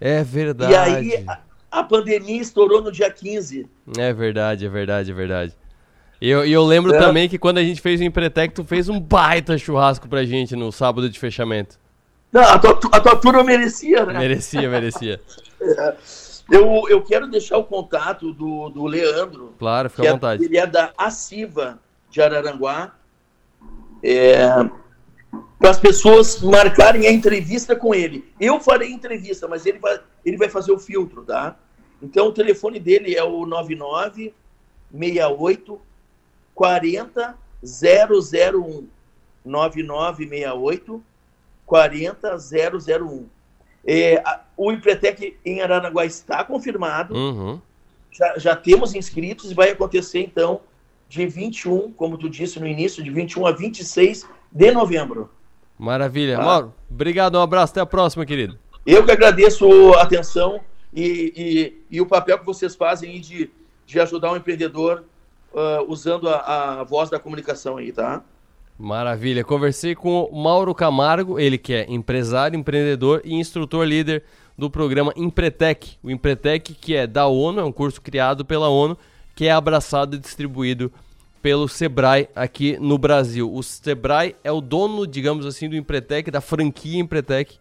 É 0.00 0.22
verdade. 0.22 0.72
E 0.72 0.76
aí 0.76 1.24
a, 1.26 1.38
a 1.70 1.84
pandemia 1.84 2.40
estourou 2.40 2.82
no 2.82 2.92
dia 2.92 3.10
15. 3.10 3.68
É 3.96 4.12
verdade, 4.12 4.66
é 4.66 4.68
verdade, 4.68 5.10
é 5.10 5.14
verdade. 5.14 5.54
E 6.20 6.28
eu, 6.28 6.44
eu 6.44 6.64
lembro 6.64 6.94
é. 6.94 6.98
também 6.98 7.28
que 7.28 7.38
quando 7.38 7.58
a 7.58 7.62
gente 7.62 7.80
fez 7.80 8.00
o 8.00 8.04
Empretec, 8.04 8.52
tu 8.52 8.64
fez 8.64 8.88
um 8.88 8.98
baita 8.98 9.56
churrasco 9.56 10.08
pra 10.08 10.24
gente 10.24 10.56
no 10.56 10.72
sábado 10.72 11.08
de 11.08 11.18
fechamento. 11.18 11.78
Não, 12.32 12.42
a 12.42 12.58
tua, 12.58 12.78
a 12.92 13.00
tua 13.00 13.16
turma 13.16 13.44
merecia, 13.44 14.04
né? 14.04 14.18
Merecia, 14.18 14.68
merecia. 14.68 15.20
é. 15.60 15.96
eu, 16.50 16.84
eu 16.88 17.02
quero 17.02 17.28
deixar 17.28 17.58
o 17.58 17.64
contato 17.64 18.32
do, 18.32 18.68
do 18.70 18.86
Leandro. 18.86 19.54
Claro, 19.58 19.90
fica 19.90 20.02
à 20.02 20.06
é, 20.06 20.12
vontade. 20.12 20.44
Ele 20.44 20.56
é 20.56 20.66
da 20.66 20.92
Aciva 20.96 21.78
de 22.10 22.20
Araranguá. 22.20 22.94
É, 24.02 24.48
para 25.58 25.70
as 25.70 25.78
pessoas 25.78 26.40
marcarem 26.40 27.06
a 27.06 27.12
entrevista 27.12 27.74
com 27.74 27.94
ele. 27.94 28.30
Eu 28.40 28.60
farei 28.60 28.92
entrevista, 28.92 29.48
mas 29.48 29.66
ele 29.66 29.78
vai, 29.78 30.00
ele 30.24 30.36
vai 30.36 30.48
fazer 30.48 30.72
o 30.72 30.78
filtro, 30.78 31.24
tá? 31.24 31.56
Então 32.00 32.28
o 32.28 32.32
telefone 32.32 32.78
dele 32.78 33.14
é 33.14 33.24
o 33.24 33.44
99 33.44 34.32
68 34.92 35.80
40 36.54 37.36
001 37.62 38.88
9968 39.44 41.02
40 41.66 42.36
001. 42.36 43.26
É, 43.84 44.22
o 44.56 44.72
Empretec 44.72 45.36
em 45.44 45.60
Aranaguá 45.60 46.04
está 46.04 46.44
confirmado. 46.44 47.14
Uhum. 47.14 47.60
Já, 48.10 48.38
já 48.38 48.56
temos 48.56 48.94
inscritos 48.94 49.50
e 49.50 49.54
vai 49.54 49.70
acontecer 49.70 50.20
então 50.20 50.60
de 51.08 51.26
21, 51.26 51.92
como 51.92 52.18
tu 52.18 52.28
disse 52.28 52.60
no 52.60 52.66
início, 52.66 53.02
de 53.02 53.10
21 53.10 53.46
a 53.46 53.52
26 53.52 54.26
de 54.50 54.72
novembro. 54.72 55.30
Maravilha. 55.78 56.36
Tá? 56.36 56.44
Mauro, 56.44 56.74
obrigado, 56.90 57.36
um 57.38 57.42
abraço, 57.42 57.72
até 57.72 57.80
a 57.80 57.86
próxima, 57.86 58.26
querido. 58.26 58.58
Eu 58.84 59.04
que 59.04 59.12
agradeço 59.12 59.66
a 59.94 60.02
atenção 60.02 60.60
e, 60.92 61.32
e, 61.90 61.96
e 61.96 62.00
o 62.00 62.06
papel 62.06 62.38
que 62.38 62.46
vocês 62.46 62.74
fazem 62.74 63.20
de, 63.20 63.50
de 63.86 64.00
ajudar 64.00 64.32
o 64.32 64.36
empreendedor 64.36 65.04
uh, 65.52 65.84
usando 65.86 66.28
a, 66.28 66.80
a, 66.80 66.84
voz 66.84 67.10
da 67.10 67.18
comunicação 67.18 67.76
aí, 67.76 67.92
tá? 67.92 68.22
Maravilha. 68.78 69.44
Conversei 69.44 69.94
com 69.94 70.22
o 70.24 70.42
Mauro 70.42 70.74
Camargo, 70.74 71.38
ele 71.38 71.58
que 71.58 71.74
é 71.74 71.86
empresário, 71.88 72.58
empreendedor 72.58 73.20
e 73.24 73.34
instrutor 73.34 73.84
líder 73.84 74.24
do 74.56 74.70
programa 74.70 75.12
Empretec. 75.16 75.96
O 76.02 76.10
Empretec, 76.10 76.74
que 76.74 76.94
é 76.94 77.06
da 77.06 77.26
ONU, 77.26 77.60
é 77.60 77.64
um 77.64 77.72
curso 77.72 78.00
criado 78.00 78.44
pela 78.44 78.68
ONU, 78.68 78.96
que 79.34 79.46
é 79.46 79.52
abraçado 79.52 80.16
e 80.16 80.18
distribuído 80.18 80.92
pelo 81.42 81.68
Sebrae 81.68 82.28
aqui 82.34 82.76
no 82.80 82.98
Brasil. 82.98 83.52
O 83.52 83.62
Sebrae 83.62 84.36
é 84.42 84.50
o 84.50 84.60
dono, 84.60 85.06
digamos 85.06 85.46
assim, 85.46 85.68
do 85.68 85.76
Empretec, 85.76 86.30
da 86.30 86.40
franquia 86.40 87.00
Empretec 87.00 87.58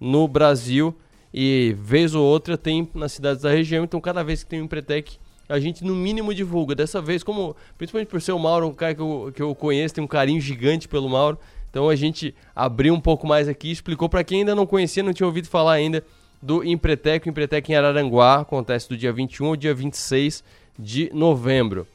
no 0.00 0.26
Brasil. 0.26 0.94
E 1.32 1.76
vez 1.78 2.14
ou 2.14 2.24
outra 2.24 2.58
tem 2.58 2.88
nas 2.94 3.12
cidades 3.12 3.42
da 3.42 3.50
região, 3.50 3.84
então 3.84 4.00
cada 4.00 4.22
vez 4.22 4.42
que 4.42 4.50
tem 4.50 4.60
um 4.60 4.64
Empretec, 4.64 5.16
a 5.48 5.60
gente 5.60 5.84
no 5.84 5.94
mínimo 5.94 6.34
divulga. 6.34 6.74
Dessa 6.74 7.00
vez, 7.00 7.22
como 7.22 7.56
principalmente 7.78 8.08
por 8.08 8.20
ser 8.20 8.32
o 8.32 8.38
Mauro, 8.38 8.66
um 8.66 8.74
cara 8.74 8.94
que 8.94 9.00
eu, 9.00 9.32
que 9.34 9.42
eu 9.42 9.54
conheço, 9.54 9.94
tem 9.94 10.02
um 10.02 10.08
carinho 10.08 10.40
gigante 10.40 10.88
pelo 10.88 11.08
Mauro. 11.08 11.38
Então 11.70 11.88
a 11.88 11.94
gente 11.94 12.34
abriu 12.54 12.92
um 12.92 13.00
pouco 13.00 13.26
mais 13.26 13.48
aqui, 13.48 13.70
explicou 13.70 14.08
para 14.08 14.24
quem 14.24 14.40
ainda 14.40 14.54
não 14.54 14.66
conhecia, 14.66 15.02
não 15.02 15.12
tinha 15.12 15.26
ouvido 15.26 15.48
falar 15.48 15.74
ainda 15.74 16.04
do 16.42 16.64
Empretec. 16.64 17.28
O 17.28 17.30
Empretec 17.30 17.70
em 17.70 17.76
Araranguá 17.76 18.40
acontece 18.40 18.88
do 18.88 18.96
dia 18.96 19.12
21 19.12 19.46
ao 19.46 19.56
dia 19.56 19.72
26 19.72 20.42
de 20.76 21.10
novembro. 21.14 21.86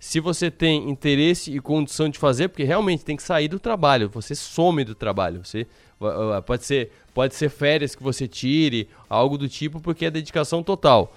Se 0.00 0.18
você 0.18 0.50
tem 0.50 0.88
interesse 0.88 1.54
e 1.54 1.60
condição 1.60 2.08
de 2.08 2.18
fazer, 2.18 2.48
porque 2.48 2.64
realmente 2.64 3.04
tem 3.04 3.16
que 3.16 3.22
sair 3.22 3.48
do 3.48 3.60
trabalho, 3.60 4.08
você 4.08 4.34
some 4.34 4.82
do 4.82 4.94
trabalho, 4.94 5.44
você 5.44 5.66
pode 6.46 6.64
ser 6.64 6.90
pode 7.12 7.34
ser 7.34 7.50
férias 7.50 7.94
que 7.94 8.02
você 8.02 8.26
tire, 8.26 8.88
algo 9.08 9.36
do 9.36 9.46
tipo, 9.46 9.78
porque 9.78 10.06
é 10.06 10.10
dedicação 10.10 10.62
total. 10.62 11.12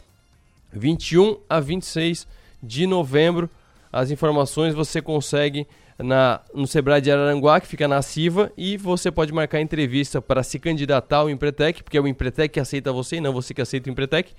21 0.73 1.37
a 1.49 1.61
26 1.61 2.27
de 2.61 2.85
novembro. 2.85 3.49
As 3.89 4.11
informações 4.11 4.73
você 4.73 5.01
consegue 5.01 5.65
na, 5.97 6.41
no 6.53 6.67
Sebrae 6.67 6.99
de 6.99 7.09
Araranguá, 7.09 7.61
que 7.61 7.67
fica 7.67 7.87
na 7.87 8.01
Siva, 8.01 8.51
e 8.57 8.75
você 8.75 9.09
pode 9.11 9.31
marcar 9.31 9.61
entrevista 9.61 10.21
para 10.21 10.43
se 10.43 10.59
candidatar 10.59 11.17
ao 11.17 11.29
Empretec, 11.29 11.83
porque 11.83 11.97
é 11.97 12.01
o 12.01 12.07
Empretec 12.07 12.53
que 12.53 12.59
aceita 12.59 12.91
você 12.91 13.17
e 13.17 13.21
não 13.21 13.31
você 13.31 13.53
que 13.53 13.61
aceita 13.61 13.87
o 13.87 13.91
Empretec. 13.91 14.33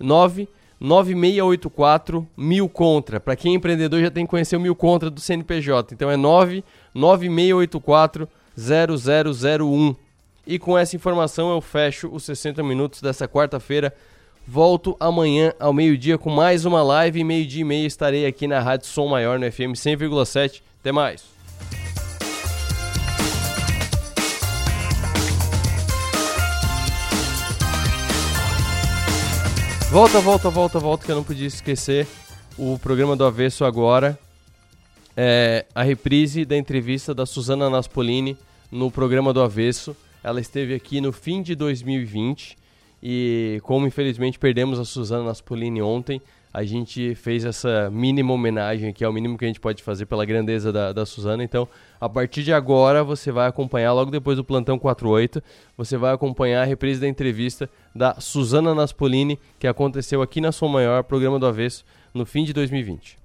9 0.00 0.48
9684 0.82 2.26
mil 2.36 2.68
contra. 2.68 3.20
Para 3.20 3.36
quem 3.36 3.52
é 3.52 3.56
empreendedor 3.56 4.00
já 4.00 4.10
tem 4.10 4.26
que 4.26 4.30
conhecer 4.30 4.56
o 4.56 4.60
mil 4.60 4.74
contra 4.74 5.08
do 5.08 5.20
CNPJ. 5.20 5.94
Então 5.94 6.10
é 6.10 6.16
9 6.16 6.64
9684 6.92 8.28
0001. 8.58 9.94
E 10.44 10.58
com 10.58 10.76
essa 10.76 10.96
informação 10.96 11.52
eu 11.52 11.60
fecho 11.60 12.08
os 12.12 12.24
60 12.24 12.62
minutos 12.64 13.00
dessa 13.00 13.28
quarta-feira. 13.28 13.94
Volto 14.44 14.96
amanhã 14.98 15.52
ao 15.60 15.72
meio-dia 15.72 16.18
com 16.18 16.28
mais 16.28 16.64
uma 16.64 16.82
live. 16.82 17.22
Meio-dia 17.22 17.60
e 17.60 17.64
meia 17.64 17.86
estarei 17.86 18.26
aqui 18.26 18.48
na 18.48 18.58
Rádio 18.58 18.88
Som 18.88 19.06
Maior 19.06 19.38
no 19.38 19.50
FM 19.50 19.74
100,7. 19.76 20.62
Até 20.80 20.90
mais. 20.90 21.31
Volta, 29.92 30.20
volta, 30.20 30.48
volta, 30.48 30.78
volta, 30.78 31.04
que 31.04 31.12
eu 31.12 31.16
não 31.16 31.22
podia 31.22 31.46
esquecer 31.46 32.06
o 32.56 32.78
programa 32.78 33.14
do 33.14 33.26
Avesso 33.26 33.62
agora. 33.62 34.18
É 35.14 35.66
a 35.74 35.82
reprise 35.82 36.46
da 36.46 36.56
entrevista 36.56 37.14
da 37.14 37.26
Suzana 37.26 37.68
Naspolini 37.68 38.38
no 38.70 38.90
programa 38.90 39.34
do 39.34 39.42
Avesso. 39.42 39.94
Ela 40.24 40.40
esteve 40.40 40.72
aqui 40.72 40.98
no 40.98 41.12
fim 41.12 41.42
de 41.42 41.54
2020 41.54 42.56
e 43.02 43.60
como 43.64 43.86
infelizmente 43.86 44.38
perdemos 44.38 44.78
a 44.78 44.84
Suzana 44.86 45.24
Naspolini 45.24 45.82
ontem, 45.82 46.22
a 46.52 46.64
gente 46.64 47.14
fez 47.14 47.44
essa 47.44 47.90
mínima 47.90 48.32
homenagem, 48.32 48.92
que 48.92 49.02
é 49.02 49.08
o 49.08 49.12
mínimo 49.12 49.38
que 49.38 49.44
a 49.44 49.48
gente 49.48 49.60
pode 49.60 49.82
fazer 49.82 50.06
pela 50.06 50.24
grandeza 50.24 50.72
da, 50.72 50.92
da 50.92 51.06
Suzana. 51.06 51.42
Então, 51.42 51.66
a 52.00 52.08
partir 52.08 52.42
de 52.42 52.52
agora, 52.52 53.02
você 53.02 53.32
vai 53.32 53.48
acompanhar, 53.48 53.92
logo 53.92 54.10
depois 54.10 54.36
do 54.36 54.44
Plantão 54.44 54.78
48, 54.78 55.42
você 55.76 55.96
vai 55.96 56.12
acompanhar 56.12 56.62
a 56.62 56.66
reprise 56.66 57.00
da 57.00 57.08
entrevista 57.08 57.70
da 57.94 58.14
Suzana 58.20 58.74
Naspolini, 58.74 59.38
que 59.58 59.66
aconteceu 59.66 60.20
aqui 60.20 60.40
na 60.40 60.52
Som 60.52 60.68
Maior, 60.68 61.02
programa 61.04 61.38
do 61.38 61.46
Avesso, 61.46 61.84
no 62.12 62.26
fim 62.26 62.44
de 62.44 62.52
2020. 62.52 63.16